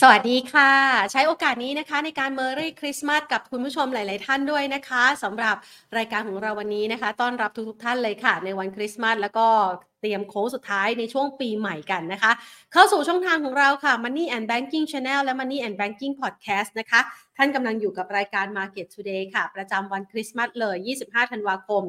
[0.00, 0.72] สวัสดีค่ะ
[1.12, 5.56] ใช้โอกาสนี้นะคะในการเมอรี่คริสต์มาสกับคุณผู้ชมหลาย ๆ ท่านด้วยนะคะสำหรับ
[5.96, 9.46] รายการของเราวันนี้นะคะ ต้อนรับทุก ๆ ท่านเลยค่ะ ในวันคริสต์มาสแล้วก็
[10.00, 12.32] เตรียมโค้งสุดท้ายในช่วงปีใหม่กันนะคะ
[12.72, 17.00] เข้าสู่ช่องทางของเราค่ะ Money and Banking Channel และ Money and Banking Podcast นะคะ
[17.36, 20.76] ท่านกำลังอยู่กับรายการ Market Today ค่ะ ประจำวันคริสต์มาสเลย
[21.06, 21.82] 25 ธันวาคม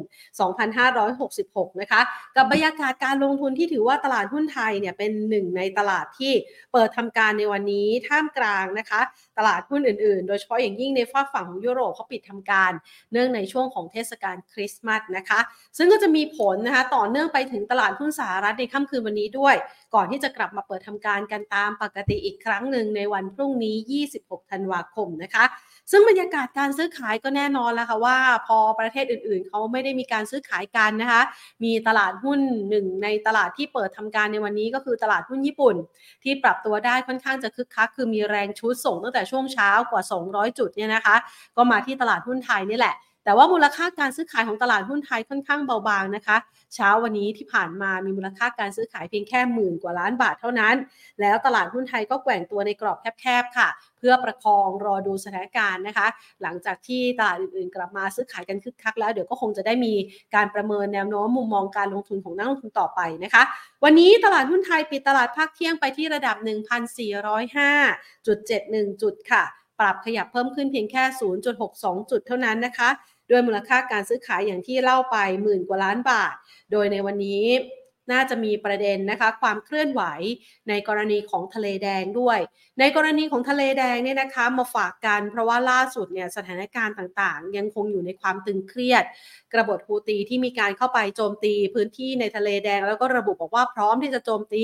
[0.88, 2.02] 2566 นะคะ
[2.36, 6.34] กับบรรยากาศการลงทุนที่ถือว่าตลาดหุ้นไทยเนี่ยเป็นหนึ่งในตลาดที่
[6.74, 9.02] เปิดทำการในวันนี้ท่ามกลางนะคะ
[9.38, 12.72] ตลาดหุ้นอื่นๆ โดยเฉพาะอย่างยิ่งในฝากฝั่งของยุโรปเขาปิดทำการ
[13.12, 15.40] เนื่องในช่วงของเทศกาลคริสต์มาสนะคะ
[15.78, 19.56] ซึ่งก็จะมีผลนะคะต่อเนื่องไปถึงตลาดหุ้นสหรัฐในค่ำคืนวันนี้ด้วย
[19.96, 25.46] ก่อนที่จะกลับมาเปิดทำการกันตามปกติอีกครั้งหนึ่งในวันพรุ่งนี้ 26 ธันวาคมนะคะ
[25.92, 31.22] ซึ่งบรรยากาศการซื้อขายก็แน่นอนแล้วค่ะว่า พอประเทศอื่นๆ เขาไม่ได้มีการซื้อขายกันนะคะ
[31.64, 35.76] มีตลาดหุ้นหนึ่งในตลาดที่เปิดทำการในวันนี้ก็คือตลาดหุ้นญี่ปุ่น
[36.24, 41.16] ที่ปรับตัวได้ค่อนข้างจะคึกคักคือมีแรงชุดส่งตั้งแต่ช่วงเช้ากว่า 200 จุดเนี่ยนะคะ
[41.58, 42.96] ก็มาที่ตลาดหุ้นไทยนี่แหละ
[43.28, 46.38] แต่ว่ามูลค่าการซื้อขายของตลาดหุ้นไทยค่อนข้างเบาบางนะคะ
[46.76, 50.76] เช้าวันนี้ที่ผ่านมามีมูลค่าการซื้อขายเพียงแค่หมื่นกว่าล้านบาทเท่านั้น
[51.22, 56.08] แล้วตลาดหุ้นไทยก็แกว่งตัวในกรอบแคบๆค่ะ เพื่อประคองรอดูสถานการณ์นะคะ
[56.42, 59.94] หลังจากที่ตลาดอื่นๆ กลับมาซื้อขายกันคึกคักแล้วเดี๋ยวก็คงจะได้มี
[60.36, 63.44] การประเมินแนวโน้มมุมมองการลงทุนของนักลงทุนต่อไปนะคะ
[63.84, 66.36] วันนี้ตลาดหุ้นไทยปิดตลาดภาคเที่ยงไปที่ระดับ
[67.30, 69.46] 1,405.71 จุดค่ะ
[69.80, 71.04] ปรับขยับเพิ่มขึ้นเพียงแค่
[71.58, 72.90] 0.62 จุดเท่านั้นนะคะ
[73.30, 76.36] ด้วยมูลค่าการซื้อขายอย่างที่เล่าไปหมื่นกว่าล้านบาท
[76.72, 77.46] โดยในวันนี้
[78.12, 80.04] น่าจะมีประเด็นนะคะความเคลื่อนไหว
[80.70, 82.40] ในกรณีของทะเลแดงด้วย
[82.80, 89.04] ในกรณีของทะเลแดงเนี่ยนะคะมาฝากกันเพราะว่าล่าสุดเนี่ยสถานการณ์ต่างๆ ยังคงอยู่ในความตึงเครียด
[89.54, 94.64] กระบฏฮูตีที่มีการเข้าไปโจมตีพื้นที่ในทะเลแดง แล้วก็ระบุบอกว่าพร้อมที่จะโจมตี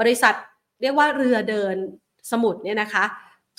[0.00, 0.34] บริษัท
[0.82, 1.76] เรียกว่าเรือเดิน
[2.30, 3.04] สมุทรเนี่ยนะคะ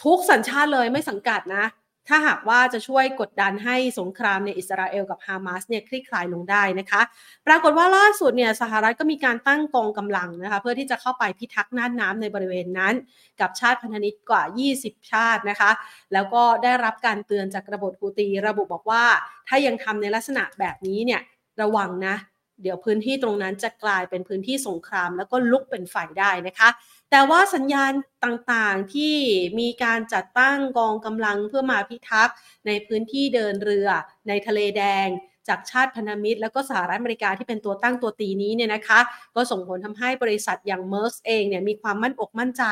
[0.03, 1.65] ทุกสัญชาติเลยไม่สังกัดนะ
[2.07, 7.01] ถ้าหากว่าจะช่วยกดดันให้สงครามในอิสราเอลกับฮามาสเนี่ยคลี่คลายลงได้นะคะ
[7.47, 12.93] ปรากฏว่าล่าสุดเนี่ยสหรัฐก็มีการตั้งกองกำลังนะคะเพื่อที่จะเข้าไปพิทักษ์น่านน้ำในบริเวณนั้น
[13.41, 14.43] กับชาติพันธมิตรกว่า
[14.77, 15.71] 20 ชาตินะคะ
[16.13, 19.03] แล้วก็ได้รับการเตือนจากกระบฏฮูตี ระบุบอกว่า
[19.47, 21.21] ถ้ายังทำในลักษณะแบบนี้เนี่ย
[21.61, 22.15] ระวังนะ
[22.61, 26.69] เดี๋ยวพื้นที่ตรงนั้นจะกลายเป็นพื้นที่สงคราม แล้วก็ลุกเป็นไฟได้นะคะ
[27.11, 27.91] แต่ว่าสัญญาณ
[28.25, 29.15] ต่างๆที่
[29.59, 32.35] มีการจัดตั้งกองกำลังเพื่อมาพิทักษ์
[32.67, 33.87] ในพื้นที่เดินเรือ
[34.27, 35.07] ในทะเลแดง
[35.47, 38.99] จากชาติพันธมิตร แล้วก็สหรัฐอเมริกาที่เป็นตัวตั้งตัวตีนี้เนี่ยนะคะ
[39.35, 42.63] ก็ส่งผลทำให้บริษัทอย่างเมอร์สเองเนี่ยมีความมั่นอกมั่นใจ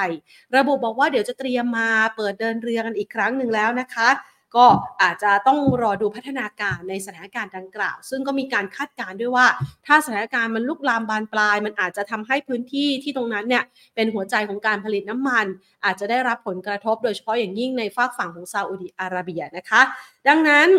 [0.55, 4.09] ระบุบอกว่าเดี๋ยวจะเตรียมมาเปิดเดินเรือกันอีกครั้งหนึ่งแล้วนะคะ
[4.55, 4.65] ก็
[5.01, 9.47] อาจจะต้องรอดูพัฒนาการในสถานการณ์ดังกล่าว ซึ่งก็มีการคาดการณ์ด้วยว่า
[9.87, 13.63] ถ้าสถานการณ์มันลุกลามบานปลาย มันอาจจะทำให้พื้นที่ที่ตรงนั้นเนี่ย
[13.95, 15.45] เป็นหัวใจของการผลิตน้ำมัน
[15.85, 19.81] อาจจะได้รับผลกระทบโดยเฉพาะอย่างยิ่งในฝากฝั่งของซาอุดิอาระเบียนะคะ
[20.27, 20.69] ดังนั้น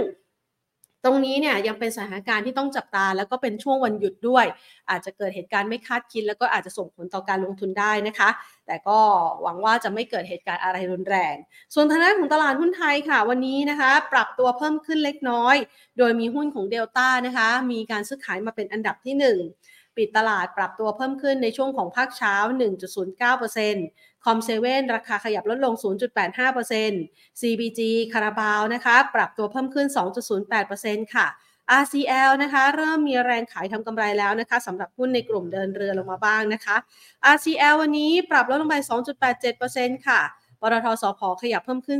[1.06, 4.44] ตรงนี้เนี่ยยังเป็นสถานการณ์ที่ต้องจับตา แล้วก็เป็นช่วงวันหยุดด้วย
[4.90, 8.28] อาจจะเกิดเหตุการณ์ไม่คาดคิด แล้วก็อาจจะส่งผลต่อการลงทุนได้นะคะ
[8.66, 8.98] แต่ก็
[9.42, 11.34] หวังว่าจะไม่เกิดเหตุการณ์อะไรรุนแรง
[11.74, 15.56] ส่วนทางด้านของตลาดหุ้นไทยค่ะ วันนี้นะคะ ปรับตัวเพิ่มขึ้นเล็กน้อย
[15.98, 22.34] โดยมีหุ้นของเดลต้านะคะ มีการซื้อขายมาเป็นอันดับที่ 1ปิดตลาดปรับตัวเพิ่มขึ้นในช่วงของภาคเช้า
[22.94, 25.74] 1.09% คอมเซเว่นราคาขยับลดลง
[26.36, 27.80] 0.85% CBG
[28.12, 29.86] คาราบาวนะคะ ปรับตัวเพิ่มขึ้น
[30.50, 31.26] 2.08%ค่ะ
[31.82, 36.76] RCL นะคะเริ่มมีแรงขายทำกำไรแล้วนะคะสำหรับหุ้นในกลุ่มเดินเรือลงมาบ้างนะคะ
[37.34, 38.76] RCL วันนี้ปรับลดลงไป
[39.40, 40.20] 2.87%ค่ะ
[40.60, 41.98] ปตทสพขยับเพิ่มขึ้น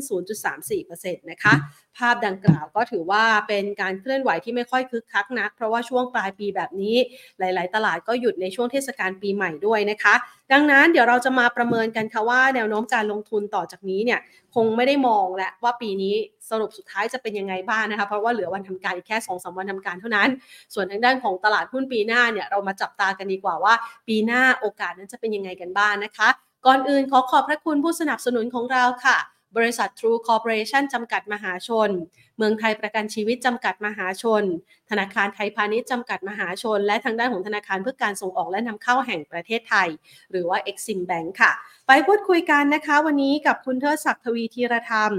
[0.64, 1.54] 0.34%นะคะ
[1.96, 6.96] ภาพดังกล่าวก็ถือว่าเป็นการเคลื่อนไหวที่ไม่ค่อยคึกคักนัก เพราะว่าช่วงปลายปีแบบนี้
[7.38, 10.14] หลาย ๆ ตลาดก็หยุดในช่วงเทศกาลปีใหม่ด้วยนะคะ
[10.52, 14.20] ดังนั้นเดี๋ยวเราจะมาประเมินกันค่ะว่าแนวโน้มการลงทุนต่อจากนี้เนี่ย
[14.54, 16.14] คงไม่ได้มองแล้วว่าปีนี้
[16.50, 20.28] สรุปสุดท้ายจะเป็นยังไงบ้างนะคะ เพราะว่าเหลือวันทำการอีกแค่2อสวันทำการเท่านั้น
[20.74, 23.74] ส่วนทางด้านของตลาดหุ้นปีหน้าเนี่ยเรามาจับตากันดีกว่าว่า
[24.08, 26.28] ปีหน้าโอกาสนั้นจะเป็นยังไงกันบ้างนะคะ
[26.66, 29.18] ก่อนอื่นขอขอบพระคุณผู้สนับสนุนของเราค่ะ
[29.56, 31.90] บริษัท True Corporation จำกัดมหาชน
[32.36, 34.44] เมืองไทยประกันชีวิตจำกัดมหาชน
[34.90, 39.88] ธนาคารไทยพาณิชย์จำกัดมหาชน และทางด้านของธนาคารเพื่อการส่งออกและนำเข้าแห่งประเทศไทย
[40.30, 41.52] หรือว่า Exim Bank ค่ะ
[41.86, 45.12] ไปพูดคุยกันนะคะ วันนี้กับคุณเทิดศักดิ์ทวีธีรธรรม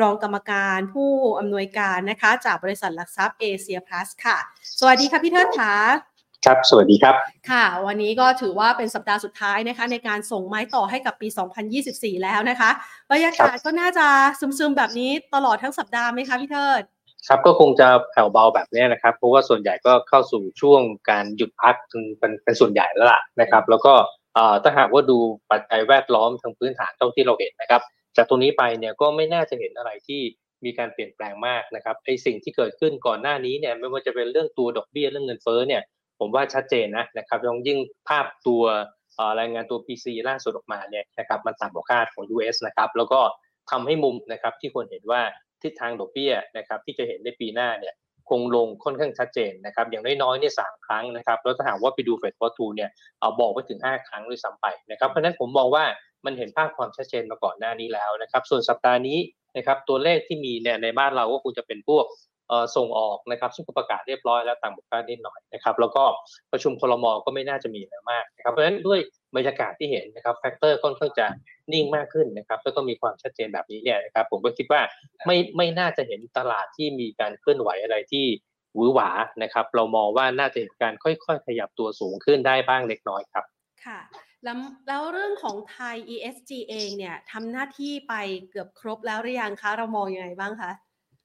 [0.00, 4.36] รองกรรมการผู้อำนวยการนะคะ จากบริษัทหลักทรัพย์เอเชียพลัสค่ะ
[4.78, 6.13] สวัสดีค่ะพี่เทิดค่ะ
[6.44, 7.14] ครับ สวัสดีครับ
[7.50, 11.28] ค่ะ วันนี้ก็ถือว่าเป็นสัปดาห์สุดท้ายนะคะ ในการส่งไม้ต่อให้กับปี
[11.76, 12.70] 2024 แล้วนะคะ
[13.10, 14.06] บรรยากาศก็น่าจะ
[14.58, 16.82] ซึมๆแบบนี้ตลอดทั้งสัปดาห์ไหมคะพี่เทิด
[17.28, 20.80] ครับก็คงจะแผ่วเบาแบบนี้นะครับ เพราะว่าส่วนใหญ่ก็เข้าสู่ช่วง
[21.10, 21.74] การหยุดพัก
[22.18, 23.94] เป็นเป็นส่วนใหญ่แล้วล่ะนะครับ แล้วก็
[24.62, 25.18] ถ้าหากว่าดู
[25.50, 27.82] ปัจจัยแวดล้อมทางพื้นฐานเท่าที่เราเห็นนะครับ
[28.16, 30.20] จากตรงนี้ไปเนี่ยก็ไม่น่าจะเห็นอะไรที่
[30.64, 35.82] มีการเปลี่ยนแปลงมากนะครับไอสิ่งที่เกิดขึ้นก่อนหน้านี้เนี่ยไม่ว่าจะเป็นเรื่องตัวดอกเบี้ยเรื่องเงินเฟ้อเนี่ย
[36.20, 37.78] ผมว่าชัดเจนนะนะครับยองยิ่ง
[38.08, 38.62] ภาพตัว
[39.40, 43.20] รายงานตัว PC ล่าสุดออกมาเนี่ยนะครับมันต่ำกว่าคาดของ US นะครับแล้วก็
[43.70, 45.22] ทำให้มุมนะครับที่คนเห็นว่า
[45.62, 47.94] ทิศทางดอกเบี้ยนะครับที่จะเห็นในปีหน้าเนี่ย
[48.30, 52.90] คงลงค่อนข้างชัดเจนนะครับอย่างน้อยๆเนี่ยสามครั้งนะครับแล้วถ้าหากว่าไปดู FedWatch Tool เนี่ย
[53.20, 55.84] เอาบอกไปถึง 5 ครั้งด้วยซ้ำไปนะครับเพราะนั้นผมมองว่า
[56.24, 59.18] มันเห็นภาพความชัดเจนมาก่อนหน้านี้แล้วนะครับส่วนสัปดาห์นี้
[59.56, 62.04] นะครับตัวเลขที่มีเนี่ยในบ้านเราก็คงจะเป็นพวก
[62.76, 66.04] ส่งออกนะครับซึ่งประกาศเรียบร้อยแล้วต่างบุคคลนิดหน่อยนะครับแล้วก็
[66.52, 69.00] ประชุมครม.ก็ไม่น่าจะมีอะไรมากนะครับเพราะฉะนั้นด้วย
[69.36, 71.26] บรรยากาศที่เห็นนะครับ factor ค่อนข้างจะ
[71.72, 74.80] นิ่งมากขึ้นนะครับแล้วก็มีความชัดเจนแบบนี้เนี่ยนะครับผมก็คิดว่า
[75.26, 78.26] ไม่ไม่น่าจะเห็นตลาดที่มีการเคลื่อนไหวอะไรที่
[78.74, 79.10] หวือหวา
[79.42, 83.44] นะครับเรามองว่าน่าจะเห็นการค่อยๆ ขยับตัวสูงขึ้นได้บ้างเล็กน้อยครับ
[83.84, 84.00] ค่ะ
[84.44, 84.58] แล้ว
[84.88, 88.14] แล้วเรื่องของไทย ESG เองเนี่ยทำหน้าที่ไป
[88.50, 90.70] เกือบครบแล้วหรือยังคะ เรามองยังไงบ้างคะ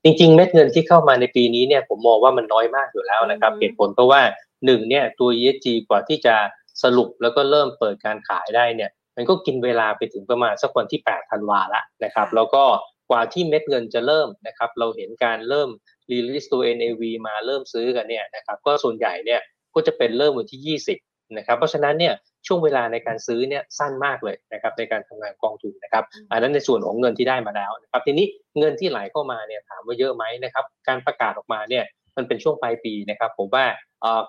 [0.04, 4.22] จริงๆ เม็ดเงินที่เข้ามาในปีนี้เนี่ยผมมองว่ามันน้อยมากอยู่แล้วนะครับเหตุผลเพราะว่า
[4.66, 6.36] หนึ่งเนี่ยตัว ESG กว่าที่จะ
[6.84, 12.64] สรุปแล้วก็เริ่มเปิดการขายได้เนี่ยมันก็กินเวลาไปถึงประมาณสักวันที่8ธันวาละนะครับแล้วก็
[13.10, 15.70] กว่าที่เม็ดเงินจะเริ่มนะครับเราเห็นการเริ่ม
[16.12, 19.42] รีลิสตัว NAV มาเริ่มซื้อกันเนี่ยนะครับก็ส่วนใหญ่เนี่ย
[19.74, 22.14] ก็จะเป็นเริ่มวันที่ 20นะครับเพราะฉะนั้นเนี่ย
[22.48, 28.26] ช่วงเวลาในการซื้อเนี่ยสั้นมากเลยนะครับในการทำงานกองทุนนะครับอันนั้นในส่วนของเงินที่ได้มาแล้วนะครับทีนี้
[28.60, 31.84] เงินที่ไหลเข้ามาเนี่ยถามว่าเยอะไหมนะครับการประกาศออกมาเนี่ย
[32.18, 33.66] มันเป็นช่วงปลายปีนะครับผมว่า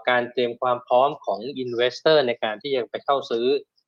[0.08, 3.46] การเตรียมความพร้อมของ investor ในการที่จะไปเข้าซื้อ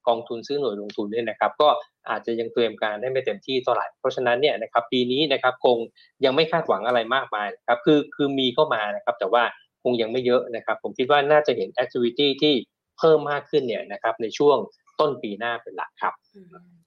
[0.08, 1.68] กองทุนซื้อหน่วยลงทุนเนี่ยนะครับก็
[2.10, 5.76] อาจจะยังเตรียมการได้ไม่เต็มที่เท่าไหร่เพราะฉะนั้นเนี่ยนะครับปีนี้นะครับคง
[6.24, 9.42] ยังไม่คาดหวังอะไรมากมายครับคือคือมีเข้ามานะครับแต่ว่า
[9.82, 12.54] คงยังไม่เยอะนะครับผมคิดว่าน่าจะเห็น activity ที่
[13.02, 14.56] เพิ่มมากขึ้นเนี่ยนะครับในช่วง
[15.00, 16.14] ต้นปีหน้าเป็นหลักครับ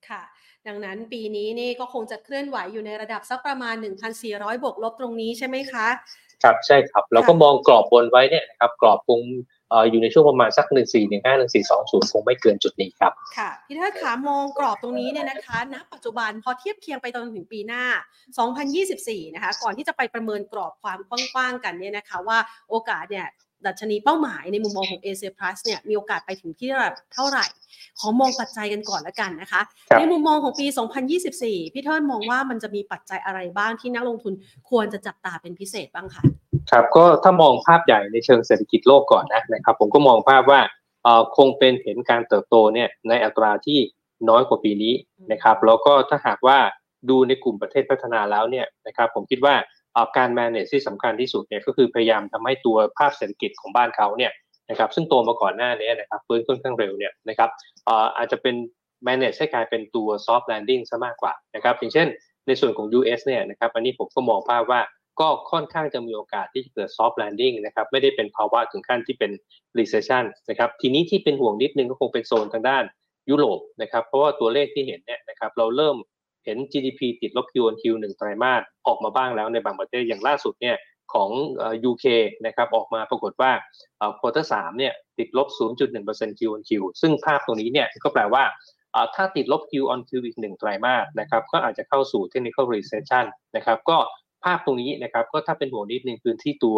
[0.09, 0.23] ค่ะ
[0.67, 3.75] ดังนั้นปีนี้นี่ก็คงจะเคลื่อนไหวอยู่ในระดับสักประมาณ
[4.19, 5.88] 1,400 บวกลบตรงนี้ใช่ไหมคะ
[6.44, 9.21] ครับใช่ครับ เราก็มองกรอบบนไว้เนี่ยนะครับกรอบคง
[9.89, 17.83] อยู่ในช่วงประมาณสัก 1 4 1 5 1 4 2 0 คงไม่เกินจุดนี้ครับ ค่ะ พี่เทิดขามองกรอบตรงนี้เนี่ยนะคะณปัจจุบันพอเทียบเคียงไปตอนถึงปีหน้า
[18.59, 22.38] 2024 นะคะ ก่อนที่จะไปประเมินกรอบความกว้างๆกันเนี่ยนะคะ ว่า
[22.69, 23.27] โอกาสเนี่ย
[23.68, 27.46] ดัชนีเป้าหมายในมุมมองของ a อ Plus เนี่ยมีโอกาสไปถึงที่ระดับเท่าไหร่
[28.00, 29.62] ขอมองปัจจัยกันก่อนละกันนะคะ
[30.00, 30.66] ในมุมมองของปี
[31.19, 34.34] 2024 พี่เทิดมองว่ามันจะมีปัจจัยอะไรบ้างที่นักลงทุน
[34.69, 36.24] ควรจะจับตาเป็นพิเศษบ้างคะ
[36.72, 40.62] ครับก็ถ้ามองภาพใหญ่ในเชิงเศรษฐกิจโลกก่อนนะนะครับ ผมก็มองภาพว่า
[41.38, 43.80] คงเป็นเห็นการเติบโตเนี่ยในอัตราที่
[44.30, 44.94] น้อยกว่าปีนี้
[45.31, 46.58] นะครับ แล้วก็ถ้าหากว่า
[47.10, 49.56] ดูในกลุ่มประเทศพัฒนาแล้วเนี่ยนะครับ ผมคิดว่า
[50.18, 54.31] การ manage ที่สำคัญที่สุดเนี่ยก็คือพยายามทำให้ตัวภาพเศรษฐกิจของบ้านเขาเนี่ย
[54.69, 57.50] นะครับซึ่งโตมาก่อนหน้านี้นะครับฟื้นค่อนข้างเร็วเนี่ยนะครับ
[58.18, 58.56] อาจจะเป็น
[59.07, 62.07] manage ให้กลายเป็นตัว soft landing ซะมากกว่านะครับอย่างเช่น
[62.47, 64.81] ในส่วนของ US เนี่ยนะครับอันนี้ผมก็มองภาพว่า
[65.19, 69.31] ก็ค่อนข้างจะมีโอกาสที่จะเกิด soft landing นะครับไม่ได้เป็นภาวะถึงขั้นที่เป็น
[69.77, 72.83] recession นะครับทีนี้ที่เป็นห่วงนิดนึงก็คงเป็นโซนทางด้าน
[73.30, 75.95] ยุโรปนะครับเพราะว่าตัวเลขที่เห็นเนี่ยนะครับเราเริ่ม
[76.45, 80.75] เห็น GDP ติดลบ Q on Q หนึ่งไตรมาสออกมาบ้างแล้วในบางประเทศอย่างล่าสุดเนี่ย
[81.13, 81.30] ของ
[81.89, 82.06] UK
[82.45, 83.51] นะครับออกมาปรากฏว่า
[84.19, 85.47] ควอเตอร์สามเนี่ยติดลบ
[85.97, 86.71] 0.1% Q on Q
[87.01, 88.44] ซึ่งภาพตรงนี้เนี่ยก็แปลว่า
[89.15, 93.98] ถ้าติดลบ Q on Q อีกหนึ่งไตรมาสนะครับก็อาจจะเข้าสู่ technical recession นะครับก็
[94.43, 96.77] ภาพตรงนี้นะครับก็ถ้าเป็นห่วงนิดนึงคือที่ตัว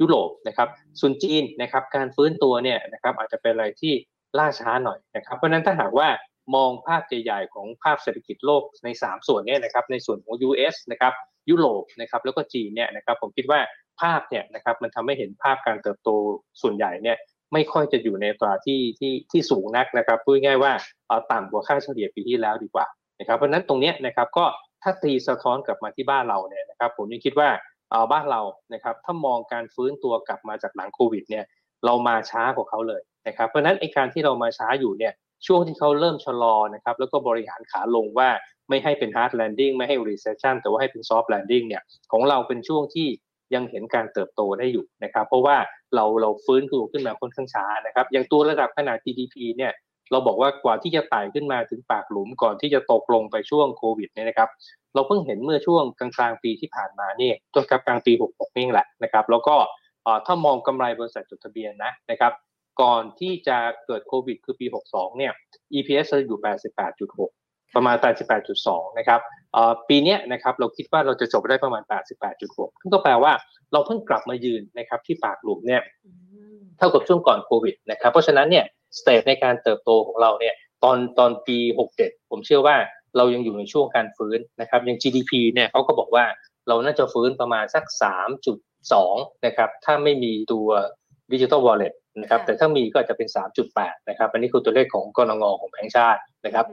[0.00, 0.68] ยุโรปนะครับ
[1.00, 3.92] ส่วนจีนนะครับการฟื้นตัวเนี่ยนะครับอาจจะเป็นอะไรที่
[4.38, 6.08] ล่าช้าหน่อยนะครับเพราะนั้นถ้าหากว่า
[6.54, 11.12] มองภาพใหญ่ๆของภาพเศรษฐกิจโลกใน 3 ส่วนนี้นะครับในส่วนของ US นะครับ
[11.50, 13.60] ยุโรปนะครับแล้วก็จีนเนี่ยนะครับผมคิดว่า
[14.00, 16.10] ภาพเนี่ยนะครับมันทำให้เห็นภาพการเติบโต
[16.62, 17.16] ส่วนใหญ่เนี่ย
[17.52, 20.72] ไม่ค่อยจะอยู่ในตราที่ที่ที่สูงนักนะครับพูดง่ายว่า
[21.32, 22.86] ต่ำกว่าค่าเฉลี่ยปีที่แล้วดีกว่า
[23.20, 24.44] นะครับเพราะนั้นตรงนี้นะครับก็
[24.82, 27.48] ถ้าตีสะท้อนกลับมาที่บ้านเราเนี่ยนะครับผมยังคิดว่า
[27.90, 28.40] เอาบ้านเรา
[28.74, 31.44] นะครับถ้ามองการฟื้นตัวกลับมาจากหลังโควิดเนี่ย
[31.84, 35.12] เรามาช้ากว่าเขาเลยนะครับเพราะนั้นไอการที่เรามาช้าอยู่เนี่ย
[35.46, 38.28] ช่วงที่เขาเริ่มชะลอนะครับแล้วก็บริหารขาลงว่า
[38.68, 43.08] ไม่ให้เป็น hard landing ไม่ให้ recession แต่ว่าให้เป็น soft landing เนี่ยของเราเป็นช่วงที่
[43.54, 45.56] ยังเห็นการเติบโตได้อยู่นะครับ เพราะว่า
[45.94, 49.72] เราเราฟื้นตัวขึ้นมาค่อนข้างช้านะครับอย่างตัวระดับขนาด GDP เนี่ย
[50.12, 54.48] เราบอกว่ากว่าที่จะไต่ขึ้นมาถึงปากหลุมก่อนที่จะตกลงไปช่วงโควิดเนี่ยนะครับ
[54.94, 59.56] เราเพิ่งเห็นเมื่อช่วงกลางกลางปีที่ผ่านมาเนี่ยจนกับกลางปี 66นี่แหละนะครับ แล้วก็
[60.26, 62.32] ถ้ามองกำไรบริษัทจดทะเบียนนะนะครับ
[62.80, 65.32] ก่อนที่จะเกิดโควิด คือปี 62 เนี่ย
[65.74, 66.38] EPS จะอยู่
[67.06, 67.96] 88.6 ประมาณ
[68.46, 69.20] 88.2 นะครับ
[69.88, 71.82] ปีนี้นะครับเราคิดว่าเราจะจบได้ประมาณ
[72.32, 73.32] 88.6 ซึ่งก็แปลว่า
[73.72, 75.82] เราเพิ่งกลับมายืนนะครับที่ปากหลุมเนี่ย
[76.78, 78.64] เท่ากับช่วงก่อนโควิดนะครับ เพราะฉะนั้นเนี่ย
[78.98, 80.54] สเตจในการเติบโตของเราเนี่ย
[80.84, 81.58] ตอนตอนปี
[81.94, 82.76] 67 ผมเชื่อว่า
[83.16, 86.24] เรายังอยู่ในช่วงการฟื้นนะครับอย่าง GDP เนี่ยเขาก็บอกว่า
[86.68, 87.84] เราน่าจะฟื้นประมาณสัก
[88.64, 90.68] 3.2 นะครับถ้าไม่มีตัว
[91.32, 93.28] ดิจิทัลวอลเล็ตนะครับแต่ถ้ามีก็จะเป็น
[93.68, 96.66] 3.8 นะครับ อันนี้คือตัวเลขของกรงงของแบงก์ชาตินะครับ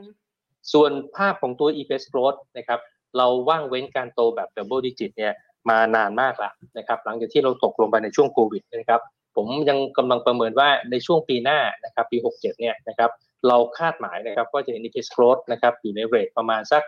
[0.73, 2.79] ส่วนภาพของตัว EPS growth นะครับ
[3.17, 5.33] เราว่างเว้นการโตแบบ double digit เนี่ย
[5.69, 9.01] มานานมากแล้วนะครับหลังจากที่เราตกลงไปในช่วงโควิดนะครับ
[9.35, 13.11] ผมยังกำลังประเมินว่าในช่วงปีหน้านะครับปี 67 เนี่ยนะครับ
[13.47, 16.83] เราคาดหมายนะครับว่าจะเห็น EPS growth นะครับอยู่ในเรทประมาณสัก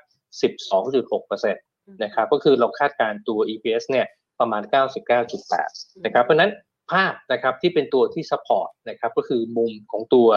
[0.73, 1.53] 12.6%
[2.03, 4.05] นะครับก็คือเราคาดการตัว EPS เนี่ย
[4.39, 4.61] ประมาณ
[5.33, 6.51] 99.8 นะครับเพราะนั้น
[6.91, 10.27] ภาพนะครับที่เป็นตัวที่ support นะครับก็คือมุมของตัว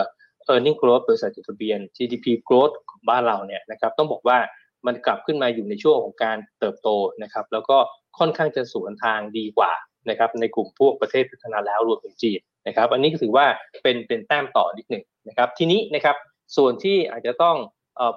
[0.51, 4.39] e a r n i n g growth บริษัทจดทะเบียน GDP growth ของบ้านเราเนี่ยนะครับต้องบอกว่า
[4.87, 6.89] มันกลับขึ้นมาอยู่ในช่วงของการเติบโต
[7.23, 7.79] นะครับแล้วก็
[8.19, 9.73] ค่อนข้างจะสวนทางดีกว่า
[10.11, 13.47] นะครับในกลุ่มพวกประเทศพัฒนาแล้วรวมถึงจีนนะครับอันนี้ก็ถือว่า
[13.83, 16.17] เป็นเป็นแต้มต่อนิดหนึ่งนะครับทีนี้นะครับ
[16.57, 17.57] ส่วนที่อาจจะต้อง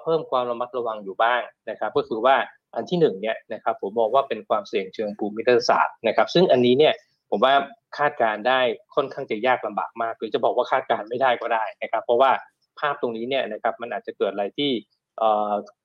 [0.02, 2.36] เพิ่มความระมัดระวังอยู่บ้างนะครับก็คือว่า
[2.74, 6.94] อันที่หนึ่งเนี่ยนะครับผมมองว่าเป็นความเสี่ยงเชิงภูมิรัฐศาสตร์นะครับซึ่งอันนี้เนี่ย
[7.32, 7.54] ผมว่า
[7.98, 8.60] คาดการได้
[8.94, 12.30] ค่อนข้างจะยากลำบากมากหรือจะบอกว่าคาดการไม่ได้ก็ได้นะครับเพราะว่า
[12.78, 14.70] ภาพตรงนี้เนี่ยนะครับมันอาจจะเกิดอะไรที่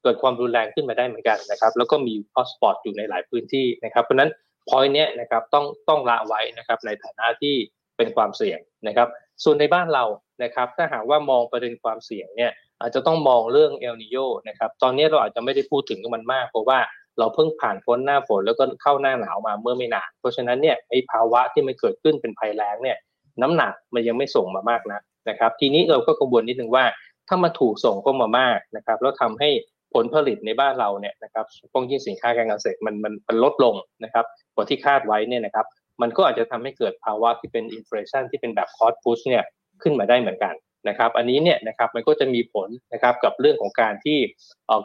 [0.03, 4.31] เกิดความรุนแรงขึ้นมาได้เหมือนกันนะครับแล้วก็มีฮอสปอตอยู่ในหลายพื้นที่นะครับเพราะนั้น
[4.69, 7.55] พอยเนี้ยนะครับต้องต้องละไว้นะครับในฐานะที่
[7.97, 9.07] เป็นความเสี่ยงนะครับ
[9.43, 10.05] ส่วนในบ้านเรา
[10.43, 12.51] นะครับถ้าหากว่ามองประเด็นความเสี่ยงเนี่ย
[12.81, 16.79] อาจจะต้องมองเรื่องเอลนิโยนะครับตอนนี้เราอาจจะไม่ได้พูดถึงมันมาก เพราะว่า
[17.19, 22.97] เราเพิ่งผ่านพ้นหน้าฝนแล้วก็เข้าหน้าหนาวมาเมื่อไม่นาน เพราะฉะนั้นเนี่ยไอ้ภาวะที่มันเกิดขึ้นเป็นภัยแล้งเนี่ย
[23.41, 26.85] น้ำหนักมันยังไม่ส่งมามากนะนะครับ ทีนี้เราก็กังวลนิดนึงว่า
[27.27, 29.49] ถ้ามาถูกส่งเข้ามามากนะครับแล้วทำให้
[29.93, 35.65] ผลผลิตในบ้านเราเนี่ยนะครับพวกยิ่งสินค้าการเกษตรมันมันมันลดลงนะครับกว่าที่คาดไว้เนี่ยนะครับ
[36.01, 39.43] มันก็อาจจะทำให้เกิดภาวะที่เป็น inflation ที่เป็นแบบ cost push เนี่ย
[39.81, 40.53] ขึ้นมาได้เหมือนกัน
[40.87, 44.17] นะครับอันนี้เนี่ยนะครับมันก็จะมีผลนะครับกับเรื่องของการที่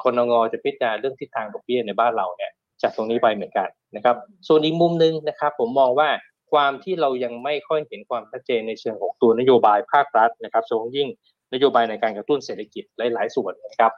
[0.02, 2.50] คนงจะพิจารณาเรื่องทิศทางดอกเบี้ยในบ้านเราเนี่ย
[2.82, 4.16] จากตรงนี้ไปเหมือนกันนะครับ
[4.49, 6.09] ส่วนอีกมุมหนึ่งนะครับผมมองว่า
[6.52, 11.09] ความที่เรายังไม่ค่อยเห็นความชัดเจนในเชิงของตัวนโยบายภาครัฐนะครับโดยยิ่ง
[11.54, 13.92] นโยบายในการกระตุ้นเศรษฐกิจหลาย ๆ ส่วนนะครับ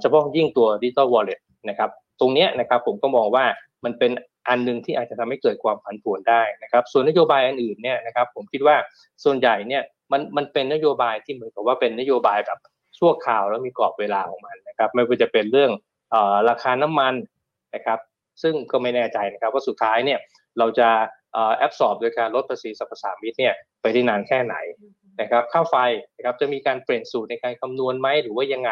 [0.00, 1.90] เฉพาะยิ่งตัวดิจิตอลวอลเล็ตนะครับ
[2.20, 3.44] ตรงนี้นะครับผมก็มองว่า
[3.84, 4.12] มันเป็น
[4.48, 8.76] อันหนึ่งที่อาจจะทำให้เกิดความผันผวนได้นะครับ ส่วนนโยบายอันอื่นเนี่ยนะครับผมคิดว่า
[9.24, 9.82] ส่วนใหญ่เนี่ย
[10.12, 12.58] มันมันเป็นนโยบายที่เหมือนกับว่าเป็นนโยบายแบบ
[12.98, 15.70] ชั่วคราวแล้วมีกรอบเวลาของมันนะครับ ไม่ว่าจะเป็นเรื่อง
[16.48, 17.14] ราคาน้ำมัน
[17.74, 17.98] นะครับ
[18.42, 20.18] ซึ่งก็ไม่แน่ใจนะครับ ว่าสุดท้ายเนี่ย
[20.58, 20.88] เราจะ
[21.58, 24.56] แอบสอบโดยการลดภาษีสรรพสามิตเนี่ยไปได้นานแค่ไหน
[25.20, 25.76] นะครับค่าไฟ
[26.16, 28.70] นะครับจะมีการเปลี่ยนสูตรในการคำนวณไหมหรือว่ายังไง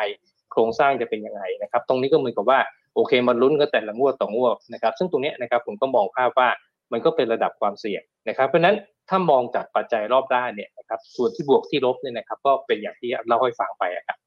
[0.52, 2.60] โครงสร้างจะเป็นยังไงนะครับ ตรงนี้ก็เหมือนกับว่า
[2.94, 6.48] โอเคมันลุ้นก็แต่ละงวดต่องวดนะครับ ซึ่งตรงนี้นะครับผมก็มองภาพว่า
[6.92, 8.76] มันก็เป็นระดับความเสี่ยงนะครับ เพราะนั้น
[9.08, 14.18] ถ้ามองจากปัจจัยรอบด้านเนี่ยนะครับส่วนที่บวกที่ลบเนี่ยนะครับ ก็เป็นอย่างที่เล่าให้ฟังไปครับ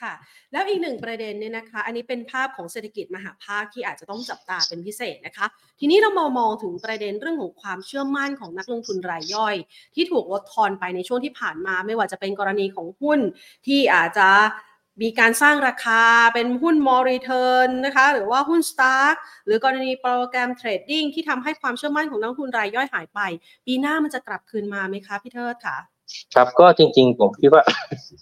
[0.00, 0.14] ค่ะ
[0.52, 5.46] แล้วอีกหนึ่งประเด็นเนี่ยนะคะ อันนี้เป็นภาพของเศรษฐกิจมหภาคที่อาจจะต้องจับตาเป็นพิเศษนะคะ
[5.80, 9.54] ทีนี้เรามามองถึงประเด็นเรื่องของความเชื่อมั่นของนักลงทุนรายย่อย
[9.94, 13.20] ที่ถูกลดทอนไปในช่วงที่ผ่านมา ไม่ว่าจะเป็นกรณีของหุ้น
[13.66, 14.28] ที่อาจจะ
[15.02, 16.02] มีการสร้างราคา
[16.34, 23.20] เป็นหุ้น MORE return นะคะหรือว่าหุ้น STARK หรือกรณี program trading ที่ทำให้ความเชื่อมั่นของนักลงทุนรายย่อยหายไป
[23.66, 25.76] ปีหน้ามันจะกลับคืนมาไหมคะพี่เทิดค่ะ
[26.34, 27.62] ครับก็จริงๆ ผมคิดว่า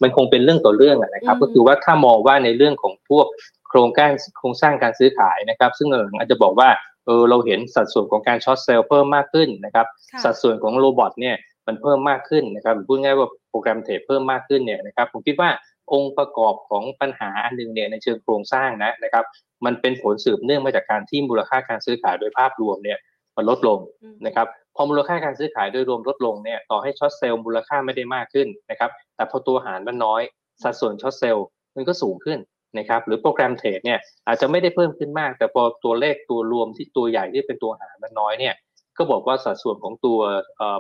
[0.03, 3.27] มันคงเป็นเรื่องต่อเรื่องนะครับ ก็คือว่าถ้ามองว่าในเรื่องของพวก
[3.69, 6.69] โครงการโครงสร้างการซื้อขายนะครับ ซึ่งอาจจะบอกว่า
[7.07, 9.87] เออเราเห็นสัดส่วนของการ short sell เพิ่มมากขึ้นนะครับ
[10.25, 15.51] สัดส่วนของ robot เนี่ยมันเพิ่มมากขึ้นนะครับพูดง่ายว่า program trade เพิ่มมากขึ้นเนี่ยนะครับผมคิดว่า
[15.93, 19.25] องค์ประกอบของปัญหาอันหนึ่งเนี่ยในเชิงโครงสร้างนะนะครับ
[19.65, 22.99] มันเป็นผลสืบเนื่องมาจากการที่มูลค่าการซื้อขายโดยภาพรวมเนี่ย
[23.37, 23.79] มันลดลง
[24.27, 30.23] นะครับพอมูลค่าการซื้อขายโดยรวมลดลงเนี่ยต่อให้ short sell มูลค่าไม่ได้มากขึ้นนะครับแต่พอตัวหารมันน้อย
[30.63, 32.39] สัดส่วน short sell มันก็สูงขึ้น
[32.79, 38.55] นะครับหรือ program trade เนี่ยอาจจะไม่ได้เพิ่มขึ้นมาก แต่พอตัวเลขตัวรวมที่ตัวใหญ่ที่เป็นตัวหารมันน้อยเนี่ย
[38.99, 40.19] ก็บอกว่าสัดส่วนของตัว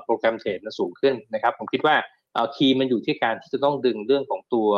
[0.05, 1.97] program trade มันสูงขึ้นนะครับผมคิดว่า
[2.55, 4.69] key มันอยู่ที่การที่จะต้องดึงเรื่องของตัว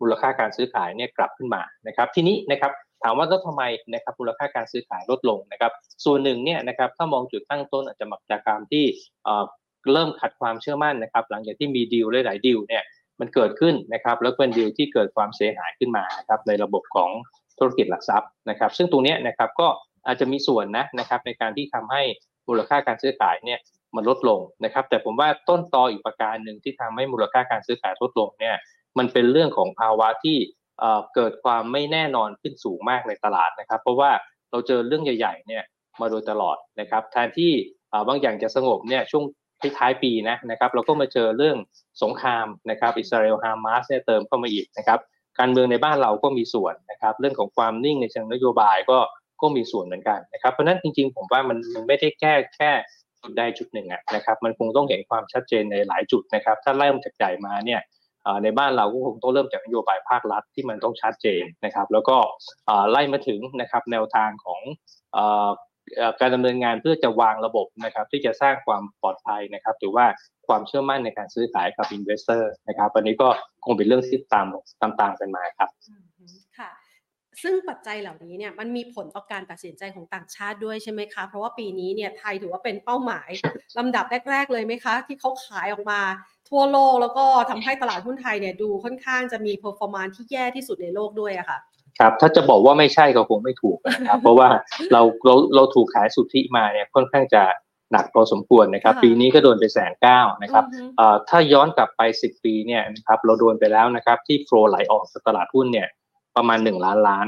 [0.00, 3.62] มูลค่าการซื้อขายเนี่ยกลับขึ้นมานะครับ ทีนี้นะครับถามว่าแล้วทำไม
[3.94, 5.72] นะครับมูลค่าการซื้อขายลดลงนะครับ
[6.04, 8.84] ส่วนหนึ่งเนี่ยนะครับถ้ามองจุดตั้งต้นอาจจะมาจากการที่
[9.92, 12.82] เริ่มขัดความเชื่อมั่นนะครับ หลังจากที่มีดีลหลายดีลเนี่ย
[13.20, 17.10] มันเกิดขึ้นนะครับ แล้วเป็นดีลที่เกิดความเสียหายขึ้นมาครับในระบบของ
[17.58, 19.68] ธุรกิจหลักทรัพย์นะครับ ซึ่งตรงนี้นะครับก็
[20.06, 22.02] อาจจะมีส่วนนะนะครับในการที่ทำให้
[22.48, 23.58] มูลค่าการซื้อขายเนี่ย
[23.96, 28.56] มันลดลงนะครับ แต่ผมว่าต้นตออีกประการหนึ่งที่ทำให้มูลค่าการซื้อขายลดลงเนี่ย
[28.98, 30.36] มันเป็นเรื่องของภาวะที่
[31.14, 34.10] เกิดความไม่แน่นอนขึ้นสูงมากในตลาดนะครับ เพราะว่า
[34.50, 35.64] เราเจอเรื่องใหญ่ๆเนี่ย
[36.00, 37.52] มาโดยตลอดนะครับแทนที่
[38.08, 39.24] บางอย่างจะสงบเนี่ยช่วง
[39.78, 41.56] ท้ายปีนะนะครับเราก็มาเจอเรื่อง
[42.02, 44.98] สงครามนะครับอิสราเอลฮามาสเนี่ยเติมเข้ามาอีกนะครับ
[45.38, 48.98] การเมืองในบ้านเราก็มีส่วนนะครับเรื่องของความนิ่งในเชิงนโยบายก็
[49.42, 52.70] ก็มีส่วนเหมือนกันนะครับเพราะนั้นจริงๆ ผมว่ามันมันไม่ได้แก้แค่
[53.22, 57.80] จุดใดจุดหนึ่งนะครับมันคงต้องเห็นความชัดเจนในหลายจุดนะครับถ้าไล่มาจากใหญ่มาเนี่ย
[58.42, 62.16] ในบ้านเราก็คงต้องเริ่มจากนโยบายภาครัฐที่มันต้องชัดเจนนะครับ แล้วก็
[62.90, 64.60] ไล่มาถึงนะครับแนวทางของ
[66.20, 70.06] การดำเนินงานเพื่อจะวางระบบนะครับ ที่จะสร้างความปลอดภัยนะครับ หรือว่า
[70.46, 73.28] ความเชื่อมั่นในการซื้อขายกับ investor นะครับวันนี้ก็
[73.64, 74.46] คงเป็นเรื่องที่ตาม
[74.80, 75.68] ตามตามกันมาครับ
[76.58, 76.70] ค่ะ
[77.42, 83.30] ซึ่งปัจจัยเหล่านี้เนี่ยมันมีผลต่อการตัดสินใจของต่างชาติด้วยใช่ไหมคะเพราะว่าปีนี้เนี่ยไทยถือว่าเป็นเป้าหมาย
[83.78, 86.00] ลำดับแรก ๆ เลยไหมคะ ที่เขาขายออกมา
[86.50, 91.58] ทั่วโลกแล้วก็ทำให้ตลาดหุ้นไทยเนี่ยดูค่อนข้างจะมี performance ที่แย่ที่สุดในโลกด้วยอะค่ะ
[91.98, 94.48] ครับถ้าจะบอกว่าไม่ใช่ก็คงไม่ถูกนะครับ เพราะว่า
[94.92, 97.42] เราเราเราถูกขายสุทธิมาเนี่ยค่อนข้างจะ
[97.92, 100.64] หนักพอสมควรนะครับ ปีนี้ก็โดนไปแสนเก้านะครับ
[101.28, 105.88] ถ้าย้อนกลับไปสิบปีเนี่ยนะครับเราโดนไปแล้วนะครับที่ flow ไหลออกจากตลาดหุ้นเนี่ย
[106.36, 107.26] ประมาณหนึ่งล้านล้าน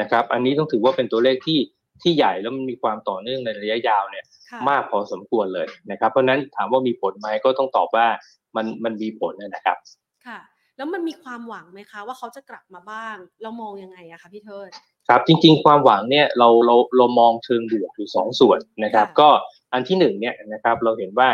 [0.00, 1.58] นะครับ อันนี้ต้องถือว่าเป็นตัวเลขที่
[2.02, 4.24] ที่ใหญ่แล้วมันมีความต่อเนื่องในระยะยาวเนี่ย
[4.68, 8.06] มากพอสมควรเลยนะครับ เพราะนั้นถามว่ามีผลไหมก็ต้องตอบว่า
[8.56, 9.76] มันมันมีผลนะครับ
[10.26, 10.38] ค่ะ
[10.76, 14.70] แล้วมันมีความหวังไหมคะ ว่าเขาจะกลับมาบ้าง เรามองยังไงอะคะพี่เทิด
[15.08, 19.28] ครับจริงๆ ความหวังเนี่ยเราเราเรามองเชิงบวกอยู่สองส่วนนะครับ ก็
[19.72, 21.28] อันที่หนึ่งเนี่ยนะครับเราเห็นว่า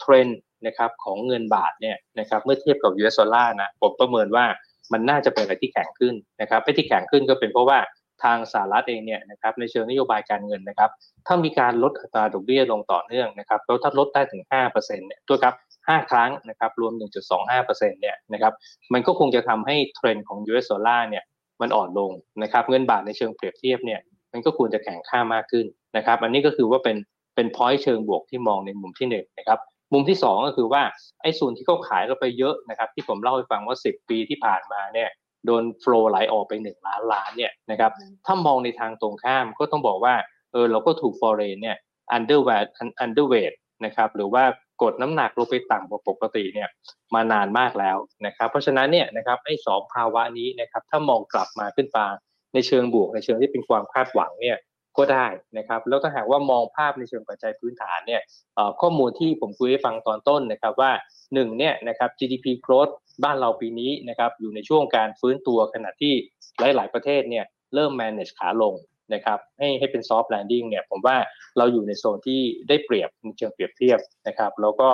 [0.00, 4.44] เทรนด์นะครับของเงินบาทเนี่ยนะครับเมื่อเทียบกับ US ดอลลาร์นะผมประเมินว่า
[4.92, 7.78] มันน่าจะเป็นอะไรที่แข็งขึ้นนะครับไม่ที่แข็งขึ้นก็เป็นเพราะว่า
[8.24, 10.90] ทางสหรัฐเองเนี่ยนะครับในเชิงนโยบายการเงินนะครับ
[11.26, 14.42] ถ้ามีการลดอัตราดอกเบี้ยลงต่อเนื่องนะครับแล้วถ้าลดได้ถึง
[14.74, 16.92] 5%เนี่ยตัวครับ5 ครั้งนะครับรวม
[17.42, 18.52] 1.25%เนี่ยนะครับ
[18.92, 21.24] มันก็คงจะทำให้เทรนด์ของ US ดอลลาร์เนี่ย
[21.60, 22.10] มันอ่อนลง
[22.42, 24.00] นะครับเงินบาทในเชิงเปรียบเทียบเนี่ย
[24.32, 26.96] มันก็ควรจะแข็งค่ามากขึ้นนะครับอันนี้ก็คือว่าเป็น
[27.34, 29.58] เป็น point เชิงบวกที่มองในมุมที่1นนะครับ
[29.92, 30.82] มุมที่ 2 ก็คือว่า
[31.22, 35.08] ไอ้ส่วนที่เขาขายเราไปเยอะนะครับที่ผมเล่าให้ฟังว่า 10 ปีที่ผ่านมาเนี่ย
[35.46, 37.92] โดนโฟล์ไหลออกไป1ล้านล้านเนี่ยนะครับ
[38.26, 40.14] ถ้ามองในทางตรงข้ามก็ต้องบอกว่า
[40.52, 41.76] เออเราก็ถูกฟอร์เรนเนี่ย
[42.16, 42.68] underweight
[43.04, 43.54] underweight
[43.84, 44.44] นะครับหรือว่า
[44.82, 46.68] กดน้ำหนักลงไปต่ำกว่าปกติเนี่ย
[47.14, 52.06] มานานมากแล้วนะครับเพราะฉะนั้นเนี่ยนะครับไอ้สองภาวะนี้นะครับถ้ามองกลับมาขึ้นมา
[52.54, 54.58] ในเชิงบวกในเชิงที่เป็นความคาดหวังเนี่ย
[54.98, 55.26] ก็ได้
[55.58, 58.22] นะครับแล้วถ้าหากว่ามองภาพในเชิงปัจจัยพื้นฐานเนี่ย
[58.80, 60.90] ข้อมูลที่ผมคุยให้ฟังตอนต้นนะครับว่า
[61.24, 62.92] 1เนี่ยนะครับ GDP growth
[63.24, 66.14] บ้านเราปีนี้นะครับอยู่ในช่วงการฟื้นตัวขณะที่
[66.60, 68.74] หลาย ๆ ประเทศเนี่ยเริ่ม manage ขาลง
[69.14, 71.16] นะครับให้ให้เป็น soft landing เนี่ยผมว่า
[71.58, 73.98] เราอยู่ในโซนที่ได้เปรียบเชิงเปรียบเทียบ
[74.28, 74.90] นะครับแล้วก็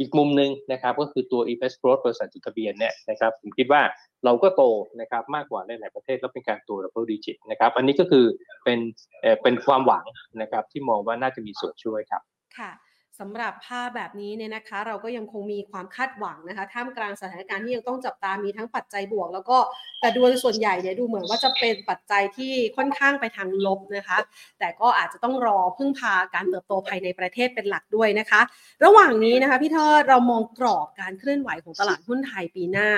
[0.00, 3.82] อีกมุมหนึ่งนะครับก็คือตัว invest growth บริษัทจดทะเบียนเนี่ยนะครับผมคิดว่า
[4.24, 4.62] เราก็โต
[5.00, 8.24] นะครับมากกว่าหลาย ๆ ประเทศแล้วเป็นการโต double digit นะครับอันนี้ก็คือ
[8.64, 8.78] เป็น
[9.20, 10.04] เอ่อเป็นความหวัง
[10.42, 12.22] นะครับที่มองว่าน่าจะมีส่วนช่วยครับ
[12.58, 12.70] ค่ะ
[13.20, 19.58] สำหรับภาพแบบนี้เนี่ยนะคะ เราก็ยังคงมีความคาดหวังนะคะ ท่ามกลางสถานการณ์ที่ยังต้องจับตามีทั้งปัจจัยบวก แล้วก็
[20.00, 24.18] แต่ดูส่วนใหญ่เนี่ยดูเหมือนว่าจะเป็นปัจจัยที่ค่อนข้างไปทางลบนะคะ
[24.58, 28.40] แต่ก็อาจจะต้องรอพึ่งพาการเติบโตภายในประเทศเป็นหลักด้วยนะคะ
[28.84, 32.90] ระหว่างนี้นะคะพี่เทอเรามองกรอบการเคลื่อนไหวของตลาดหุ้นไทยปีหน้า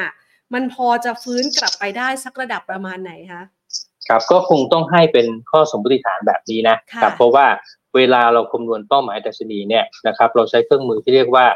[0.55, 3.43] มันพอจะฟื้นกลับไปได้สักระดับประมาณไหนคะ
[4.09, 7.47] ครับก็คงต้องให้เป็นข้อสมมติฐานแบบนี้นะครับเพราะว่า
[7.97, 11.47] เวลาเราคำนวณเป้าหมายดัชนีเนี่ยนะครับเราใช้เครื่องมือที่เรียกว่า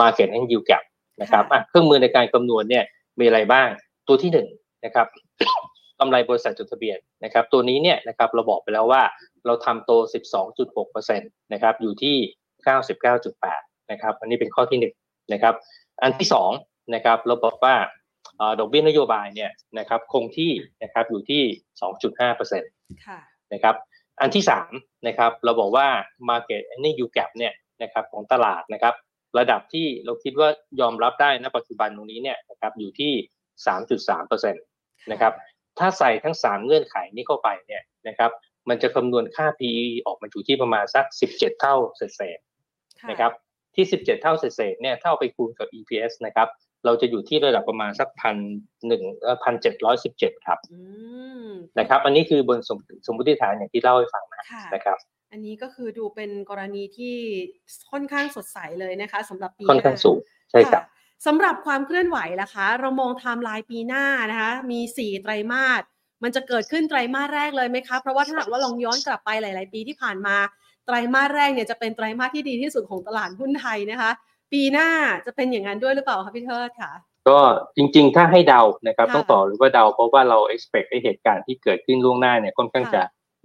[0.00, 0.84] Market and Yield Gap
[1.22, 2.84] นะครับเครื่องมือในการคำนวณเนี่ย
[3.18, 3.68] มีอะไรบ้าง
[4.08, 4.48] ตัวที่หนึ่ง
[4.84, 5.06] นะครับ
[6.00, 9.02] กำไรบริษัทจดทะเบียนนะครับ ตัวนี้เนี่ยนะครับเราบอกไปแล้วว่า
[9.46, 9.92] เราทำโต
[10.72, 12.16] 12.6%นะครับอยู่ที่
[13.02, 14.94] 99.8นะครับอันนี้เป็นข้อที่หนึ่ง
[15.32, 15.54] นะครับ
[16.02, 16.50] อันที่สอง
[16.94, 17.74] นะครับเราบอกว่า
[18.58, 21.42] ดอกเบี้ยนโยบายเนี่ยนะครับคงที่นะครับอยู่ที่
[22.02, 23.74] 2.5%นะครับ
[24.20, 24.72] อันที่สาม
[25.06, 25.86] นะครับเราบอกว่า
[26.30, 28.94] Market นี่ U gap เนี่ยนะครับของตลาดนะครับ
[29.38, 30.48] ระดับที่เราคิดว่า
[30.80, 33.12] ยอมรับได้ณปัจจุบันตรงนี้เนี่ยนะครับอยู่ที่
[33.66, 35.32] 3.3%นะครับ
[35.78, 38.30] ถ้าใส่ทั้ง 3 เงื่อนไขนี้เข้าไปเนี่ยนะครับ
[38.68, 41.04] มันจะคำนวณค่า PE ออกมาอยู่ที่ประมาณสัก
[41.34, 42.38] 17 เท่าเศษ
[43.10, 43.32] นะครับ
[43.74, 46.48] ที่ 17 เท่าเศษเนี่ยถ้าเอาไปคูณกับ EPS นะครับ
[46.84, 48.36] เราจะอยู่ที่ระดับประมาณสักพัน
[48.86, 49.02] หนึ่ง
[49.42, 50.58] พันเจ็ดร้อยสิบเจ็ดครับ
[51.78, 52.58] นะครับ อันนี้คือบน
[53.06, 54.98] สมมติฐานอย่างที่เล่าให้ฟังนะนะครับ
[55.32, 57.16] อันนี้ก็คือดูเป็นกรณีที่
[57.90, 60.18] ค่อนข้างสดใสเลยนะคะสำหรับปีค่อนข้างสูง
[60.50, 60.84] ใช่ครับ
[61.26, 65.82] สำหรับความเคลื่อนไหวล่ะคะ เรามองไทม์ไลน์ปีหน้านะคะ มีสี่ไตรมาส
[66.22, 70.36] มันจะเกิดขึ้นไตรมาสแรกเลยไหมคะ เพราะว่าถ้าหากว่าลองย้อนกลับไปหลาย ๆ ปีที่ผ่านมา
[70.86, 74.10] ไตรมาสแรกเนี่ยจะเป็นไตรมาสที่ดีที่สุดของตลาดหุ้นไทยนะคะ
[74.52, 74.88] ปีหน้า
[75.26, 76.92] จะเป็นอย่างนั้นด้วยหรือเปล่าคะพี่เทิดค่ะ
[77.28, 77.38] ก็
[77.76, 83.02] จริงๆ ถ้าให้เดานะครับต้องต่อหรือว่าเดาเพราะว่าเรา expect ไอ้เหตุการณ์ที่เกิดขึ้นล่วงหน้าเนี่ยค่อนข้างจะ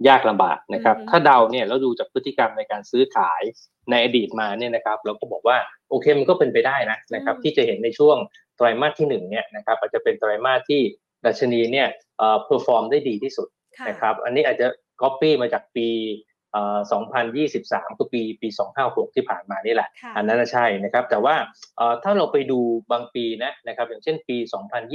[0.08, 3.42] ยากลำบากนะครับถ้าเดาเนี่ยเราดูจากพฤติกรรมในการซื้อขาย
[3.90, 5.56] ในอดีตมาเนี่ยนะครับเราก็บอกว่า
[5.90, 8.16] โอเคมันก็เป็นไปได้นะนะครับที่จะเห็นในช่วง
[8.56, 10.80] ไตรมาสที่หนึ่งเนี่ยนะครับอาจจะเป็นไตรมาสที่
[11.24, 11.88] ดัชนีเนี่ย
[12.18, 13.48] เอ่อ perform ได้ดีที่สุด
[13.88, 14.66] นะครับอันนี้อาจจะ
[15.02, 18.48] ก๊อปปี้มาจากปีเอ่อ 2023 คือปีปี
[18.82, 21.34] 256 ที่ผ่านมานี่แหละ อันนั้นใช่นะครับ แต่ว่า
[21.76, 22.60] เอ่อถ้าเราไปดู
[22.92, 24.36] บางปีนะนะครับ อย่างเช่นปี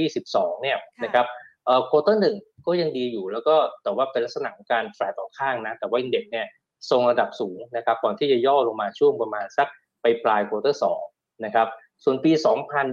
[0.02, 1.26] 2022 เนี่ยนะครับ
[1.66, 6.46] เอ่อ quarter หนึ่งก็ยังดีอยู่ แล้วก็แต่ว่าเป็นลักษณะของการแฟลตออกข้างนะ แต่ว่า index เนี่ย
[6.90, 9.68] ทรงระดับสูงนะครับ ก่อนที่จะย่อลงมาช่วงประมาณสัก
[10.02, 11.00] ไปปลาย quarter สอง
[11.44, 11.68] นะครับ
[12.04, 12.32] ส่วนปี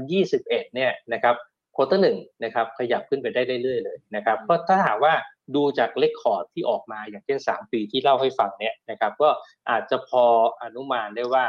[0.08, 1.36] 2021 เนี่ยนะครับ
[1.76, 5.14] quarter หนึ่งนะครับขยับขึ้นไปได้เรื่อยๆเลยนะครับก็ถ้าหากว่า
[5.56, 9.30] ดูจาก record ที่ออกมาอย่างเช่น 3 ปีที่เล่าให้ฟังเนี่ยนะครับ ก็
[9.70, 10.24] อาจจะพอ
[10.62, 11.46] อนุมานได้ว่า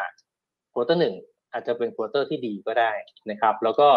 [0.72, 1.14] quarter หนึ่ง
[1.52, 2.92] อาจจะเป็น quarter ที่ดีก็ได้
[3.30, 3.88] นะครับ แล้วก็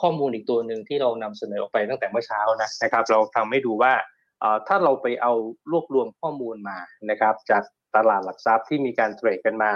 [0.00, 3.92] ข้อมูลอีกตัวหนึ่งที่เรานำเสนอออกไปตั้งแต่เมื่อเช้านะนะครับ เราทำให้ดูว่า
[4.68, 5.32] ถ้าเราไปเอา
[5.70, 6.78] รวบรวมข้อมูลมา
[7.10, 7.62] นะครับ จาก
[7.96, 9.70] ตลาดหลักทรัพย์ที่มีการ trade กันมา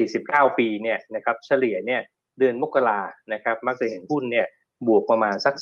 [0.00, 2.00] 49 ปีเนี่ยนะครับเฉลี่ยเนี่ย
[2.38, 3.00] เดือนมกรา
[3.32, 4.46] นะครับมักจะเห็นหุ้นเนี่ย
[4.86, 5.54] บวกประมาณสัก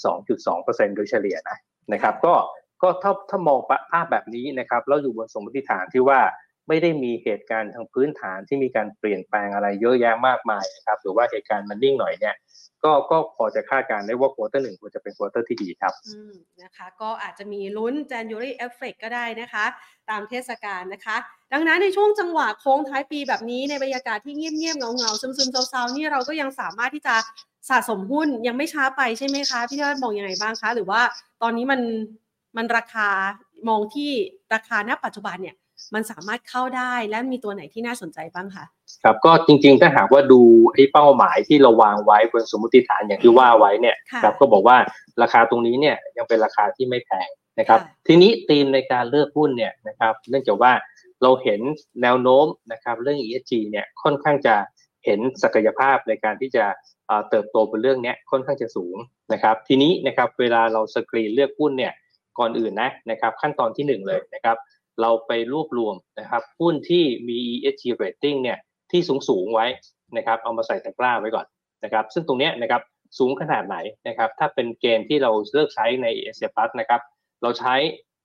[0.44, 1.58] 2.2%โดยเฉลี่ยนะ
[1.92, 2.34] นะครับ ก็
[2.82, 3.58] ก็ถ้าถ้ามอง
[3.90, 6.20] ภาพแบบนี้นะครับเราอยู่บนสมมติฐานที่ว่า
[6.68, 12.36] ไม่ได้มีเหตุการณ์ทางพื้นฐานที่มีการเปลี่ยนแปลงอะไรเยอะแยะมากมายนะครับหรือว่าเหตุการณ์มันนิ่งหน่อยเนี่ย
[12.84, 19.64] ก็ก็พอจะคาดการณ์ได้ว่า quarter หนึ่งควรจะเป็น quarter ที่ดีครับอืมนะคะ ก็อาจจะมีลุ้น January effect ก็ได้นะคะ
[20.10, 21.16] ตามเทศกาลนะคะ
[21.52, 27.14] ดังนั้นในช่วงจังหวะโค้งท้ายปีแบบนี้ในบรรยากาศที่เงียบๆเหงาๆซึมๆเศร้าๆนี่เราก็ยังสามารถที่จะ
[27.70, 31.00] สะสมหุ้นยังไม่ช้าไปใช่ไหมคะ พี่เทิดมองยังไงบ้างคะ หรือว่า
[31.42, 31.80] ตอนนี้มัน
[32.56, 33.08] มันราคา
[33.68, 34.10] มองที่
[34.54, 35.56] ราคาณปัจจุบันเนี่ย
[35.94, 38.64] มันสามารถเข้าได้และมีตัวไหนที่น่าสนใจบ้างคะ
[39.02, 40.40] ครับก็จริงๆถ้าหากว่าดู
[40.74, 44.76] ไอ้เป้าหมายที่เราวางไว้บนสมมติฐานอย่างที่ว่าไว้เนี่ยครับก็บอกว่า
[45.22, 50.72] ราคาตรงนี้เนี่ยยังเป็นราคาที่ไม่แพงนะครับทีนี้ธีมในการเลือกหุ้นเนี่ยนะครับเนื่องจากว่า
[51.22, 51.60] เราเห็น
[52.02, 54.54] แนวโน้มนะครับเรื่อง ESG เนี่ยค่อนข้างจะ
[55.04, 56.64] เห็นศักยภาพในการที่จะ
[57.30, 58.96] เติบโตเป็นเรื่องนี้ค่อนข้างจะสูง
[59.32, 61.92] นะครับ ทีนี้นะครับเวลาเราสกรีนเลือกหุ้นเนี่ย
[62.40, 64.56] ก่อนอื่นนะนะครับขั้นตอนที่ 1 เลยนะครับ
[65.00, 68.58] เราไปรวบรวมนะครับหุ้นที่มี ESG rating เนี่ย
[68.90, 69.66] ที่สูงสูงไว้
[70.16, 71.46] นะครับเอามาใส่ตะกร้าไว้ก่อน
[71.84, 72.82] นะครับซึ่งตรงนี้นะครับ
[73.18, 73.76] สูงขนาดไหน
[74.08, 77.00] นะครับถ้าเป็นเกณฑ์ที่เราเลือกใช้ใน s อ Plus นะครับ
[77.42, 77.74] เราใช้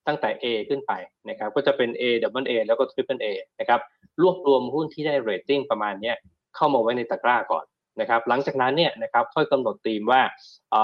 [0.07, 0.91] ตั้งแต่ A ขึ้นไป
[1.29, 3.27] นะครับก็จะเป็น A double A แล้วก็ triple A
[3.59, 3.79] นะครับ
[4.21, 6.13] รวบรวมหุ้นที่ได้ rating ประมาณนี้
[6.55, 7.65] เข้ามาไว้ในตะกร้าก่อน
[7.99, 10.21] นะครับหลังจากนั้นเนี่ยนะครับค่อยกำหนดธีมว่า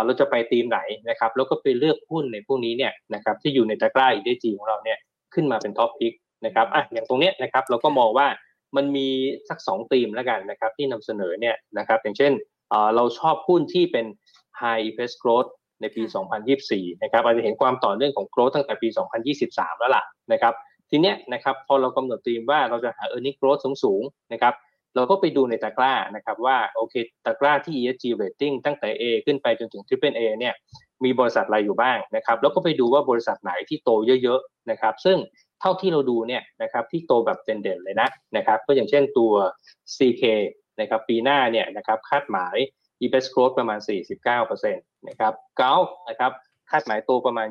[0.06, 4.98] เราจะไปธีมไหนนะครับแล้วก็ไปเลือกหุ้นในพวกนี้เนี่ยนะครับที่อยู่ในตะกร้า ESG ของเราเนี่ย
[5.34, 6.14] ขึ้นมาเป็น top pick
[6.46, 8.28] นะครับอะอย่างตรงเนี้ยนะครับเราก็มองว่า
[8.76, 9.08] มันมี
[9.50, 12.32] สัก2ธีมแล้วกันนะครับที่นำเสนอเนี่ยนะครับอย่างเช่น
[12.96, 14.06] เราชอบหุ้นที่เป็น
[14.60, 15.50] high EPS growth
[15.82, 16.04] ในปี
[16.54, 18.88] 2024 นะครับอาจจะเห็นความต่อเนื่องของ growth ตั้งแต่ปี
[19.36, 20.54] 2023 แล้วล่ะนะครับ
[20.90, 24.54] ทีเนี้ยนะครับพอเรากำหนดธีมว่าเราจะหา earning growth สูงๆนะครับ
[24.96, 30.56] เราก็ไปดูในตะกร้านะครับว่าโอเคตะกร้าที่ ESG rating ตั้งแต่ A ขึ้นไปจนถึง Triple A เนี่ย
[31.04, 33.90] มีบริษัทอะไรอยู่บ้างนะครับแล้วก็ไปดูว่าบริษัทไหนที่โต
[34.24, 35.18] เยอะๆนะครับซึ่ง
[35.62, 39.34] เท่าที่เราดูเนี่ยนะครับที่โตแบบเด่นๆเลยนะนะครับก็อย่างเช่นตัว
[39.98, 40.24] CK
[40.80, 42.56] นะครับปีหน้าเนี่ยนะครับคาดหมาย
[43.02, 43.80] EPS growth ประมาณ
[44.44, 45.76] 49%นะครับเกา
[46.10, 46.32] นะครับ
[46.72, 47.48] คาดหมายโตประมาณ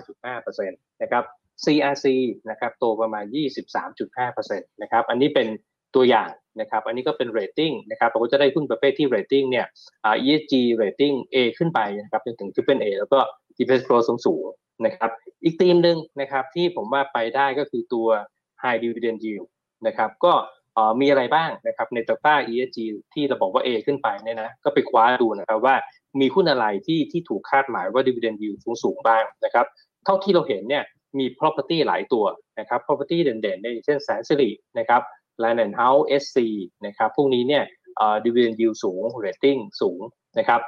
[0.00, 1.24] 29.5%นะครับ
[1.64, 2.06] CRC
[2.50, 3.24] นะครับโตประมาณ
[4.02, 5.48] 23.5%นะครับอันนี้เป็น
[5.96, 6.30] ตัวอย่าง
[6.60, 9.66] นะครับ อันนี้ก็เป็นเรตติ้งนะครับเราก็จะได้หุ้นประเภทที่เรตติ้งเนี่ย
[10.24, 13.18] ESG เรตติ้ง A ขึ้นไปนะครับจนถึง Triple A แล้วก็
[13.58, 14.44] EPS Growth สูงสูง
[14.86, 15.10] นะครับ
[15.44, 18.08] อีกธีมหนึ่งนะครับที่ผมว่าไปได้ก็คือตัว
[18.62, 19.46] High Dividend Yield
[19.86, 20.32] นะครับ ก็
[21.00, 22.78] มีอะไรบ้างนะครับในตะกร้า ESG
[23.14, 25.74] ที่เราบอกว่า A ขึ้นไปเนี่ยนะก็ไปคว้าดูนะครับว่า
[26.20, 29.66] มีหุ้นอะไรที่ที่ถูกคาดหมายว่า Dividend Yield สูงสูงบ้างนะครับ
[30.04, 30.84] เท่าที่เราเห็นเนี่ย
[31.18, 32.24] มี property หลายตัว
[32.60, 35.02] นะครับ property เด่นๆในเช่นแสนสิรินะครับ
[35.42, 36.38] Land and House SC
[36.86, 37.64] นะครับพวกนี้เนี่ย
[38.24, 40.00] ดีเวนยิวสูงเรตติ้งสูง
[40.38, 40.60] นะครับ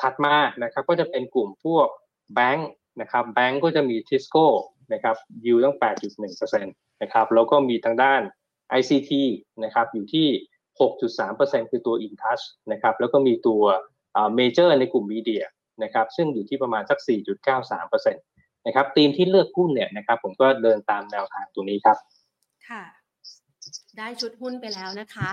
[0.00, 1.86] ถัดมานะครับก็จะเป็นกลุ่มพวก
[2.34, 4.46] แบงค์นะครับแบงค์ก็จะมีทิสโก้
[4.92, 5.76] นะครับยิวตั้ง
[6.20, 8.20] 8.1%นะครับแล้วก็มีทางด้าน
[8.78, 9.12] ICT
[9.64, 10.26] นะครับอยู่ที่
[10.80, 13.62] 6.3%คือตัว InTouch นะครับแล้วก็มีตัว
[14.34, 15.44] เมเจอร์ในกลุ่มมีเดีย
[15.82, 16.98] นะครับซึ่งอยู่ที่ประมาณสัก
[17.62, 21.96] 4.93%นะครับทีมที่เลือกหุ้นเนี่ยนะครับผมก็เดินตามแนวทางตัวนี้ครับ
[22.68, 22.82] ค่ะ
[23.98, 25.28] ได้ชุดหุ้นไปแล้วนะคะ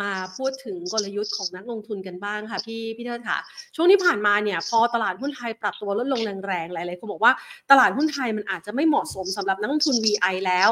[0.00, 3.38] มาพูดถึงกลยุทธ์ของนักลงทุนกันบ้างค่ะพี่พี่เทิดค่ะ
[3.76, 7.32] ช่วงที่ผ่านมาเนี่ยพอตลาดหุ้นไทยปรับตัวลดลงแรงๆหลายๆคนบอกว่า
[7.70, 10.70] ตลาดหุ้นไทยมันอาจจะไม่เหมาะสมสำหรับนักลงทุน VI แล้ว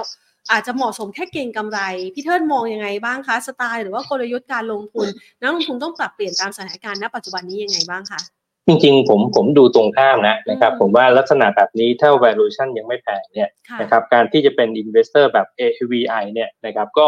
[0.52, 1.80] อาจจะเหมาะสมแค่เก่งกำไร
[2.14, 5.06] พี่เทิดมองยังไงบ้างคะสไตล์หรือว่ากลยุทธ์การลงทุน
[5.40, 8.20] นักลงทุนต้องปรับเปลี่ยนตามสถานการณ์ณปัจจุบันนี้ยังไงบ้างคะ
[8.68, 13.50] จริงๆ ผมผมดูตรงข้ามนะนะครับ ผมว่าลักษณะแบบนี้ถ้า valuation ยังไม่แพงเนี่ย
[13.80, 17.06] นะครับการที่จะเป็น investor แบบ AVI เนี่ยนะครับก็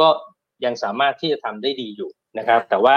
[0.00, 0.08] ก็
[0.64, 2.96] ยังสามารถที่จะทำได้ดีอยู่นะครับ แต่ว่า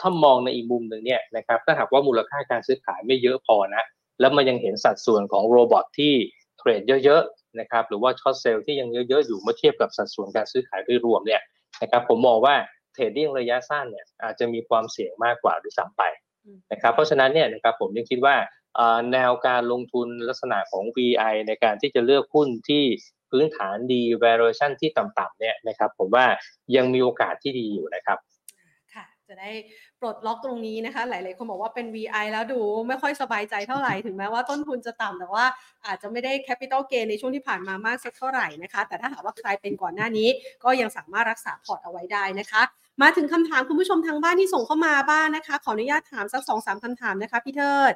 [0.00, 3.84] ถ้ามองในอีกมุมหนึ่งเนี่ยนะครับถ้าหากว่ามูลค่าการซื้อขายไม่เยอะพอนะ
[4.20, 6.14] แล้วมันยังเห็นสัดส่วนของโรบอทที่
[6.58, 11.42] เทรดเยอะๆนะครับหรือว่า short sell ที่ยังเยอะๆอยู่เมื่อเทียบกับสัดส่วนการซื้อขายโดยรวมเนี่ย
[11.82, 12.54] นะครับผมมองว่า
[12.92, 16.02] trading ระยะสั้นเนี่ยอาจจะมีความเสี่ยงมากกว่าด้วยซ้ำไป
[16.72, 18.36] นะครับเพราะฉะนั้นเนี่ยนะครับผมยังคิดว่า
[19.12, 22.84] แนวการลงทุนลักษณะของ VI ในการที่จะเลือกหุ้นที่
[23.30, 26.26] พื้นฐานดี valuation ที่ต่ำๆเนี่ยนะครับผมว่า
[26.76, 28.18] ยังมีโอกาสที่ดีอยู่นะครับ
[29.28, 29.52] จะได้
[30.00, 35.46] ปลดล็อกตรงนี้นะคะ หลาย ๆ คนบอกว่าเป็น VI แล้วดูไม่ค่อยสบายใจเท่าไหร่ ถึงแม้ว่าต้นทุนจะต่ำแต่ว่า
[35.86, 40.28] อาจจะไม่ได้ Capital Gain ในช่วงที่ผ่านมามากสักเท่าไหร่นะคะ แต่ถ้าหากว่าใครเป็นก่อนหน้านี้
[40.64, 42.62] ก็ยังสามารถรักษาพอร์ตเอาไว้ได้นะคะ
[43.02, 47.92] มาถึงคำถามคุณผู้ชมทางบ้านที่ส่งเข้ามาบ้านนะคะ ขออนุญาตถามสักสองสามคำถามนะคะพี่เทิด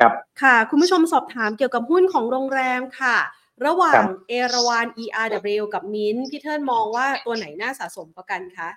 [0.00, 3.16] ครับค่ะ คุณผู้ชมสอบถามเกี่ยวกับหุ้นของโรงแรมค่ะ
[3.66, 8.68] ระหว่างเอราวัน ERW กับมินพี่เทิดมองว่าตัวไหนน่าสะสมกว่ากันคะ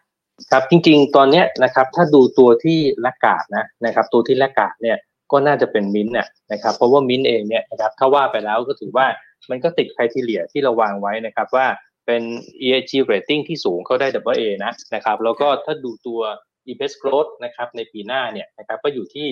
[0.51, 4.97] ครับจริงๆ ตอนนี้นะครับถ้าดูตัวที่ละกาดนะนะครับตัวที่ละกาดเนี่ย
[5.31, 9.05] ก็น่าจะเป็นมินเนี่ยนะครับเพราะว่ามินเองเนี่ยนะครับถ้าว่าไปแล้วก็ถือว่า
[9.49, 11.65] มันก็ติดคุณทีเลียที่เราวางไว้นะครับว่า
[12.09, 12.27] เป็น
[12.65, 16.21] ESG rating ที่สูงเขาได้ double A นะนะครับแล้วก็ถ้าดูตัว
[16.67, 19.27] EPS growth นะครับในปีหน้าเนี่ยนะครับก็อยู่ที่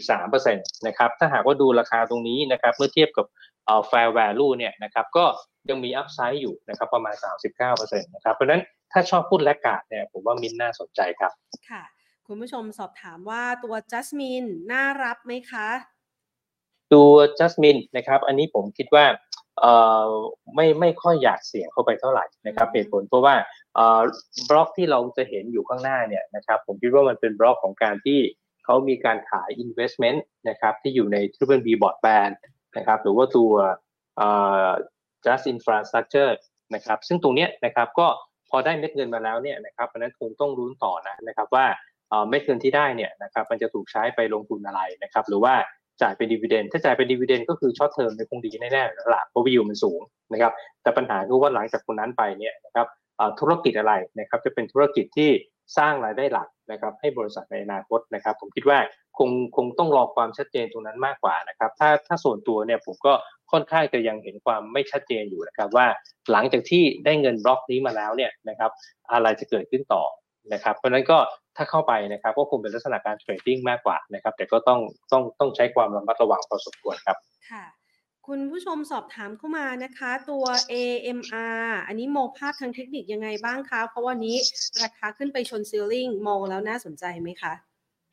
[0.00, 3.26] 13%นะครับถ้าหากว่าดูราคาตรงนี้นะครับเมื่อเทียบกับ
[3.64, 5.24] เอ่อ fair value เนี่ยนะครับก็
[5.68, 7.14] ยังมีอัพไซด์อยู่นะครับประมาณ
[7.60, 8.62] 39%นะครับเพราะฉะนั้น
[8.92, 11.32] ถ้าชอบพูดและกาดเนี่ยผมว่ามินน่าสนใจครับ
[11.70, 11.82] ค่ะ
[12.26, 15.68] คุณผู้ชมสอบถามว่าตัวจัสมินน่ารับไหมคะ
[16.94, 19.25] ตัวจัสมินนะครับ อันนี้ผมคิดว่าเอ่อ
[20.54, 23.34] ไม่ไม่ค่อยอยากเสี่ยงเข้าไปเท่าไหร่นะครับเหตุผลเพราะว่า
[23.74, 24.02] เอ่อ
[24.48, 28.20] บล็อกที่เราจะเห็นอยู่ข้างหน้าเนี่ยนะครับผมคิดว่ามันเป็นบล็อกของการที่
[28.64, 32.34] เขามีการขาย investment นะครับที่อยู่ใน Triple B Board Band
[32.76, 33.52] นะครับหรือว่าตัว
[34.16, 34.28] เอ่
[34.66, 34.68] อ
[35.26, 36.32] JAS infrastructure
[36.74, 38.06] นะครับซึ่งตรงนี้นะครับก็
[38.50, 41.66] พอได้เม็ดเงินมาแล้วเนี่ยนะครับเพราะนั้นคงต้องลุ้นต่อนะนะครับว่า
[42.28, 45.54] เม็ดเงินที่ได้เนี่ยนะครับมันจะถูกใช้ไปลงทุนอะไรนะครับหรือว่า
[46.02, 50.00] จ่ายเป็น dividend ถ้าจ่ายเป็น dividend ก็คือ short term ในคงดีแน่ๆแล้วล่ะเพราะวิวมันสูง
[50.32, 52.86] นะครับ แต่ปัญหาคือว่าหลังจากคนนั้นไปเนี่ยนะครับ
[53.40, 55.30] ธุรกิจอะไรนะครับจะเป็นธุรกิจที่
[55.78, 58.78] สร้างรายได้หลักนะครับให้บริษัทในอนาคตนะครับ ผมคิดว่า
[59.18, 63.12] คงคงต้องรอความชัดเจนตรงนั้นมากกว่านะครับ ถ้าถ้าส่วนตัวเนี่ยผมก็
[63.52, 65.86] ค่อนข้างจะยังเห็นความไม่ชัดเจนอยู่นะครับว่า
[66.32, 68.70] หลังจากที่ได้เงินบล็อกนี้มาแล้วเนี่ยนะครับ
[69.12, 70.02] อะไรจะเกิดขึ้นต่อ
[70.52, 71.18] นะครับ เพราะนั้นก็
[71.56, 74.80] ถ้าเข้าไปนะครับก็คงเป็นลักษณะการเทรดดิ้งมากกว่านะครับ แต่ก็ต้อง
[75.12, 77.16] ต้องต้องใช้ความระมัดระวังพอสมควรครับ
[77.50, 77.64] ค่ะ
[78.26, 84.36] คุณผู้ชมสอบถามเข้ามานะคะ ตัว AMR อันนี้มองภาพทางเทคนิคยังไงบ้างคะ เพราะวันนี้
[84.82, 87.52] ราคาขึ้นไปชนซีลิงมองแล้วน่าสนใจไหมคะ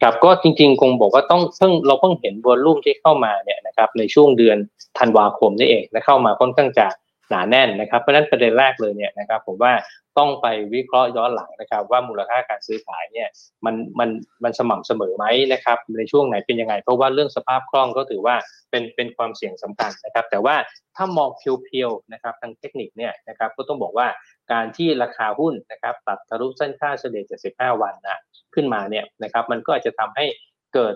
[0.02, 4.58] ครับก็จริงๆคงบอกว่าต้องเพิ่งเราเพิ่งเห็นวอลลุ่มที่เข้ามาเนี่ยนะครับในช่วงเดือน
[5.00, 6.88] ธันวาคมนี่เองนะเข้ามาค่อนข้างจะ
[7.30, 9.74] หนาแน่นนะครับเพราะนั้นประเด็นแรกเลยเนี่ยนะครับผมว่า
[10.18, 13.30] ต้องไปวิเคราะห์ย้อนหลังนะครับ ว่ามูลค่าการซื้อขายเนี่ย
[13.66, 14.10] มันมัน
[14.44, 18.36] มันสม่ำเสมอไหมนะครับในช่วงไหนเป็นยังไง เพราะว่าเรื่องสภาพคล่องก็ถือว่า
[18.72, 20.56] เป็นเป็นความเสี่ยงสำคัญนะครับ แต่ว่า
[20.96, 24.08] ถ้ามองเพียวๆนะครับทางเทคนิคเนี่ยนะครับก็ต้องบอกว่า
[24.52, 27.24] การที่ราคาหุ้นนะครับตัดทะลุเส้นค่าเฉลี่ย
[27.54, 28.20] 75 วันนะ
[28.56, 30.26] ขึ้นมาเนี่ยนะครับมันก็อาจจะทำให้
[30.74, 30.96] เกิด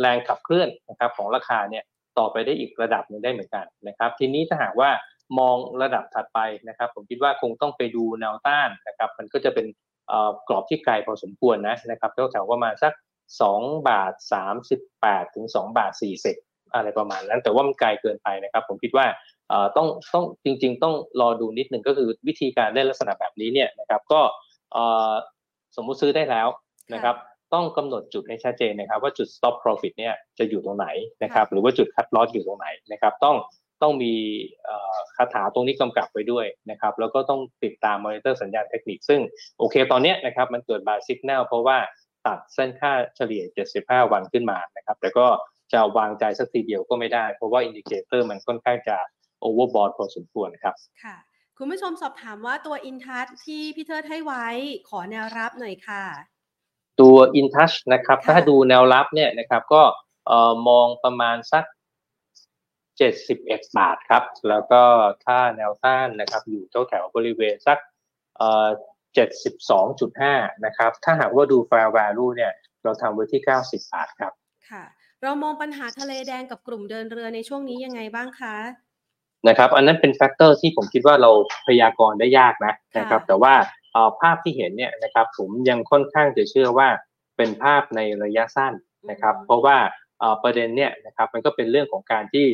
[0.00, 1.84] แรงขับเคลื่อนนะครับของราคาเนี่ย
[2.18, 4.90] ต่อไปได้อีกระดับหนึ่งได้เหมือนกันนะครับ ทีนี้ถ้าหากว่า
[5.38, 9.66] มองระดับถัดไปนะครับ ผมคิดว่าคงต้องไปดูแนวต้านนะครับ มันก็จะเป็น
[10.48, 12.92] กรอบที่ไกลพอสมควรนะนะครับแถวๆประมาณสัก
[13.40, 14.12] 2 บาท
[14.74, 15.92] 38 ถึง 2 บาท
[16.32, 19.06] 40 อะไรประมาณนั้น แต่ว่ามันไกลเกินไปนะครับ ผมคิดว่า
[19.76, 24.20] ต้องต้องจริง ๆ ต้องรอดูนิดหนึ่งก็คือวิธีการเล่นลักษณะแบบนี้เนี่ยนะครับ ก็
[25.76, 26.48] สมมุติซื้อได้แล้ว
[26.94, 27.16] นะครับ
[27.54, 30.86] ต้องกำหนดจุดให้ชัดเจนนะครับ ว่าจุด stop profit เนี่ยจะอยู่ตรงไหน
[31.22, 33.36] นะครับ หรือว่าจุด cut loss อยู่ตรงไหนนะครับ ต้อง
[33.82, 34.14] ต้องมี
[35.16, 39.20] คาถาตรงนี้กำกับไว้ด้วยนะครับ แล้วก็ต้องติดตามมอนิเตอร์สัญญาณเทคนิค ซึ่ง
[39.58, 41.78] โอเคตอนนี้นะครับมันเกิดบาร์สิกแนลเพราะว่า
[42.26, 43.42] ตัดเส้นค่าเฉลี่ย
[43.78, 45.26] 75 วันขึ้นมานะครับ แต่ก็
[45.72, 48.96] จะวางใจซะทีเดียวก็ไม่ได้ เพราะว่า indicator มันค่อนข้างจะ
[49.40, 51.16] overbought พอสมควรครับ ค่ะ
[51.58, 54.46] คุณผู้ชมสอบถามว่าตัวอินทัชที่พี่เทิดให้ไว้
[54.88, 56.02] ขอแนวรับหน่อยค่ะ
[57.00, 59.82] ตัวอินทัชนะครับ ถ้าดูแนวรับเนี่ยนะครับก็
[60.68, 61.64] มองประมาณสัก
[62.98, 64.82] 71 บาทครับ แล้วก็
[65.26, 67.78] ถ้าแนวต้านนะครับอยู่แถวแถวบริเวณสัก
[68.36, 68.68] เอ่อ
[69.86, 72.52] 72.5 นะครับ ถ้าหากว่าดู fair value เนี่ย
[72.84, 74.32] เราทำไว้ที่ 90 บาทครับ
[74.70, 74.84] ค่ะ
[75.22, 78.54] เรามองปัญหาทะเลแดงกับกลุ่มเดินเรือในช่วงนี้ยังไงบ้างคะ
[79.48, 81.30] นะครับ อันนั้นเป็น factor ที่ผมคิดว่าเรา
[81.66, 83.54] พยากรณ์ได้ยากนะนะครับ แต่ว่า
[84.20, 86.88] ภาพที่เห็นเนี่ยนะครับผมยังค่อนข้างจะเชื่อว่า
[87.36, 88.72] เป็นภาพในระยะสั้น
[89.10, 89.76] นะครับ เพราะว่า
[90.42, 92.46] ประเด็นเนี่ยนะครับมันก็เป็นเรื่องของการที่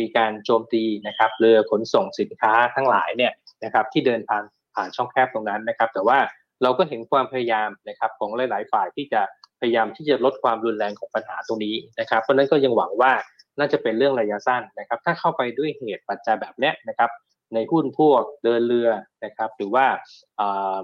[0.00, 3.32] มีการโจมตีนะครับเรือขนส่งสินค้าทั้งหลายเนี่ย
[3.64, 6.18] นะครับที่เดินผ่านผ่านช่องแคบตรงนั้นนะครับ แต่ว่า
[6.62, 9.20] เราก็เห็นความพยายามนะครับของหลาย ๆ ฝ่ายที่จะ
[9.60, 13.12] พยายามที่จะลดความรุนแรงของปัญหาตรงนี้นะครับเพราะนั้นก็ยังหวังว่า
[13.58, 17.10] น่าจะเป็นเรื่องระยะสั้นนะครับ ถ้าเข้าไปด้วยเหตุปัจจัยแบบนี้นะครับ
[17.54, 18.88] ในหุ้นพวกเดินเรือ
[19.24, 19.86] นะครับหรือว่า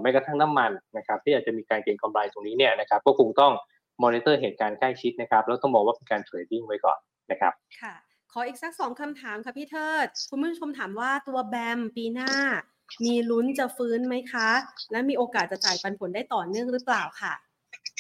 [0.01, 3.53] แม้กระทั่งน้ำมันนะครับที่อาจจะมีการเก็งกำไรตรงนี้เนี่ยนะครับก็คงต้อง
[4.03, 6.99] มอนิเตอร์เหตุการณ์ใกล้ชิดนะครับแล้วต้องมองว่าเป็นการ trading ไว้ก่อน
[7.31, 7.95] นะครับค่ะ
[8.39, 12.33] ออีกสักสองคำถามค่ะพี่เทิด คุณผู้ชมถามว่าตัว BAM ปีหน้า
[13.05, 14.51] มีลุ้นจะฟื้นไหมคะ
[14.93, 17.35] และมีโอกาสจะจ่ายปันผลได้ต่อเนื่องหรือเปล่าค่ะ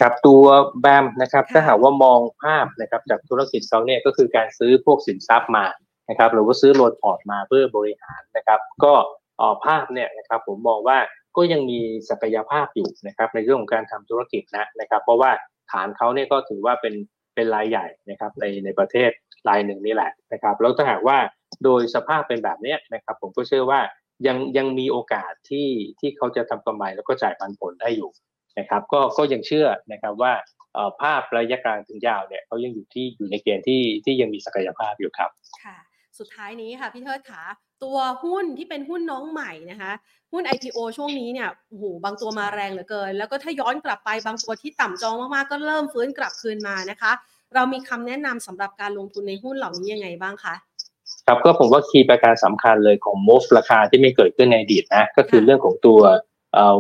[0.01, 0.45] ครับตัว
[0.81, 5.67] BAM นะครับถ้าหากว่ามองภาพนะครับจากธุรกิจเขาเนี่ยก็คือการซื้อพวกสินทรัพย์มา
[6.11, 8.95] นะครับหรือว่าซื้อ loan port มาเพื่อบริหารนะครับ ก็
[9.41, 10.99] ออภาพเนี่ยนะครับผมมองว่า
[11.37, 15.31] ก็ยังมีศักยภาพอยู่นะครับในเรื่องของการทำธุรกิจนะนะครับ เพราะว่า
[15.73, 16.95] ฐานเขาเนี่ยก็ถือว่าเป็น
[17.35, 19.11] เป็นรายใหญ่นะครับในในประเทศ
[19.49, 21.19] รายหนึ่งนี่แหละนะครับแล้วถ้าหากว่า
[21.65, 23.81] โดยสภาพเป็นแบบนี้นะครับผมก็เชื่อว่า
[24.27, 25.69] ยังยังมีโอกาสที่
[26.01, 28.11] ที่เขาจะทำกำไรแล้วก็จ่ายปันผลได้อยู่
[28.59, 30.33] นะครับก็ก็ยังเชื่อนะครับว่า
[31.01, 35.31] ภาพระยะกลางถึงยาวเนี่ยเขายังอยู่ที่อยู่ในเกณฑ์ที่ที่ยังมีศักยภาพอยู่ครับ
[35.65, 35.77] ค่ะ
[36.19, 37.43] สุดท้ายนี้ค่ะพี่เทิดขา
[37.85, 39.93] ตัวหุ้นที่เป็นหุ้นน้องใหม่นะคะ
[40.33, 47.13] หุ้น IPO ช่วงนี้เนี่ยโอ้โหบางตัวมาแรงเหลือเกิน แล้วก็ถ้าย้อนกลับไปบางตัวที่ต่ำจองมากๆก็เริ่มฟื้นกลับคืนมานะคะ
[47.55, 50.55] เรามีคำแนะนำสำหรับการลงทุนในหุ้นเหล่านี้ยังไงบ้างคะ
[51.27, 56.01] ครับก็ผมว่าคีย์ประการสำคัญเลยของ move ราคาที่ไม่เกิดขึ้นในอดีตนะก็คือเรื่องของตัว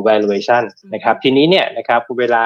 [0.08, 0.62] valuation
[0.94, 2.44] นะครับทีนี้เนี่ยนะครับเวลา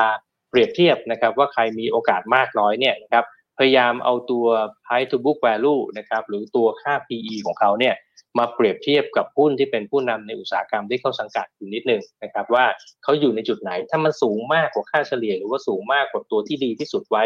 [0.50, 3.24] เปรียบเทียบนะครับว่าใครมีโอกาสมากน้อยเนี่ยนะครับ
[3.59, 4.46] พยายามเอาตัว
[4.85, 7.94] price to book value นะครับหรือตัวค่า PE ของเขาเนี่ย
[8.38, 12.64] มาเปรียบเทียบกับหุ้นที่เป็นผู้นำในอุตสาหกรรมที่เขาสังกัดอยู่นิดหนึ่งนะครับว่า
[13.02, 17.24] เขาอยู่ในจุดไหนถ้ามันสูงมากกว่าค่าเฉลี่ย หรือว่าสูงมากกว่าตัวที่ดีที่สุดไว้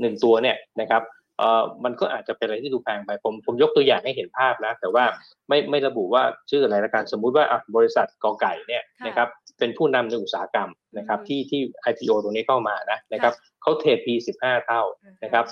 [0.00, 1.02] หนึ่งตัวเนี่ยนะครับ
[1.38, 5.04] เอ่อมันก็อาจจะเป็นอะไรที่ดูแพงไปผมผมยกตัวอย่างให้เห็นภาพนะ แต่ว่า
[5.48, 7.44] ไม่ไม่ระบุว่าชื่ออะไรละกันสมมุติว่า
[7.76, 9.28] บริษัทกอไก่เนี่ยนะครับ
[9.58, 14.82] เป็นผู้นำในอุตสาหกรรมนะครับที่ที่ IPO ตรงนี้เข้ามานะนะครับเขาเทรด P15 เท่า
[15.24, 15.44] นะครับ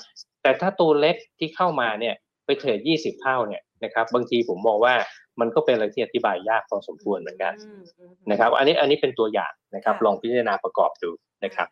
[0.42, 2.14] แต่ถ้าตัวเล็กที่เข้ามาเนี่ย
[2.46, 4.94] ไปเทรด 20 เท่าเนี่ยนะครับบางทีผมมองว่า
[5.40, 7.52] มันก็เป็นอะไรที่อธิบายยากพอสมควรเหมือนกัน
[8.30, 11.10] นะครับ อันนี้อันนี้เป็นตัวอย่างนะครับลองพิจารณาประกอบดู
[11.44, 11.68] นะครับ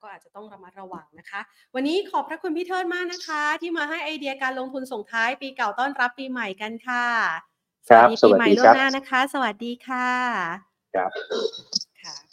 [0.00, 1.40] ก็อาจจะต้องระมัดระวังนะคะ
[1.74, 7.06] วันนี้ขอบพระคุณพี่เทิดมากนะคะ ที่มาให้ไอเดียการลงทุนส่งท้ายปีเก่าต้อนรับปีใหม่กันค่ะ
[7.88, 10.08] สวัสดีปีใหม่ล่วงหน้านะคะ สวัสดีค่ะ
[10.94, 11.10] ครับ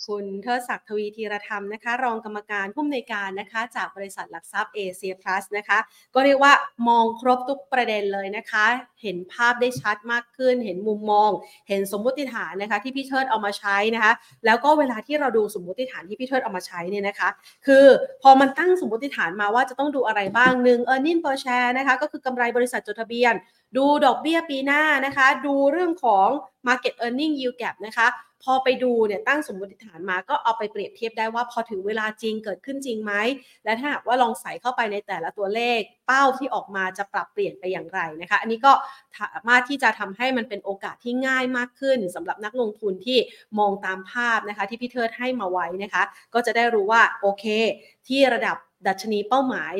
[0.07, 5.79] คุณเทิดศักดิ์ทวีธีรธรรมนะคะ รองกรรมการผู้อำนวยการนะคะ จากบริษัทหลักทรัพย์เอเชียพลัสนะคะ
[6.15, 6.53] ก็เรียกว่า
[6.87, 8.65] มองครบทุกประเด็นเลยนะคะ
[9.01, 11.29] เห็นภาพได้ชัดมากขึ้น เห็นมุมมอง
[11.69, 14.13] เห็นสมมติฐานนะคะ ที่พี่เทิดเอามาใช้นะคะ
[14.45, 17.29] แล้วก็เวลาที่เราดูสมมติฐานที่พี่เทิดเอามาใช้เนี่ยนะคะ
[17.65, 17.85] คือ
[18.21, 23.33] พอมันตั้งสมมติฐานมาว่าจะต้องดูอะไรบ้างหนึ่ง e a r n i n g per share นะคะก็คือกำไรบริษัทจดทะเบียน
[23.77, 26.27] ดูดอกเบี้ยปีหน้านะคะ ดูเรื่องของ
[26.67, 28.07] market earning yield gap นะคะ
[28.43, 33.13] พอไปดูเนี่ยตั้งสมมติฐานมาก็เอาไปเปรียบเทียบได้ว่าพอถึงเวลาจริงเกิดขึ้นจริงไหม
[33.65, 38.73] และถ้าหากว่าลองใส่เข้าไปในแต่ละตัวเลขเป้าที่ออกมาจะปรับเปลี่ยนไปอย่างไรนะคะ อันนี้ก็
[39.19, 43.17] สามารถที่จะทำให้มันเป็นโอกาสที่ง่ายมากขึ้นสำหรับนักลงทุนที่
[43.59, 46.03] มองตามภาพนะคะ ที่พี่เทิดให้มาไว้นะคะ
[46.33, 47.45] ก็จะได้รู้ว่าโอเค
[48.07, 49.71] ที่ระดับ ดัชนีเป้าหมาย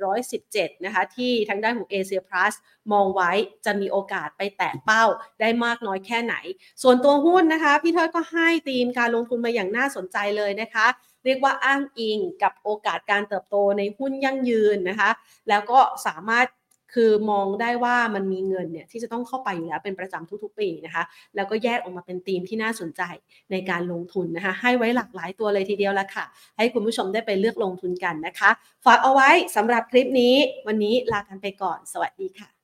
[0.00, 2.54] 1,717 นะคะ ที่ทางด้านของ Asia Plus
[2.92, 3.32] มองไว้
[3.64, 5.04] จะมีโอกาสไปแตะเป้า
[5.40, 6.34] ได้มากน้อยแค่ไหน
[6.82, 10.86] ส่วนตัวหุ้นนะคะ พี่เทิดก็ให้ธีมการลงทุนมาอย่างน่าสนใจเลยนะคะ
[11.24, 15.10] เรียกว่าอ้างอิงกับโอกาสการเติบโตในหุ้นยั่งยืนนะคะ
[15.48, 16.46] แล้วก็สามารถ
[16.94, 21.04] คือมองได้ว่ามันมีเงินเนี่ยที่จะต้องเข้าไปอยู่แล้วเป็นประจำทุกๆปีนะคะ
[21.36, 23.02] แล้วก็แยกออกมาเป็นธีมที่น่าสนใจ
[23.50, 26.24] ในการลงทุนนะคะให้ไว้หลากหลายตัวเลยทีเดียวละค่ะ
[26.56, 28.50] ให้คุณผู้ชมได้ไปเลือกลงทุนกันนะคะ
[28.84, 30.34] ฝากเอาไว้สำหรับคลิปนี้
[30.66, 32.57] วันนี้ลากันไปก่อน สวัสดีค่ะ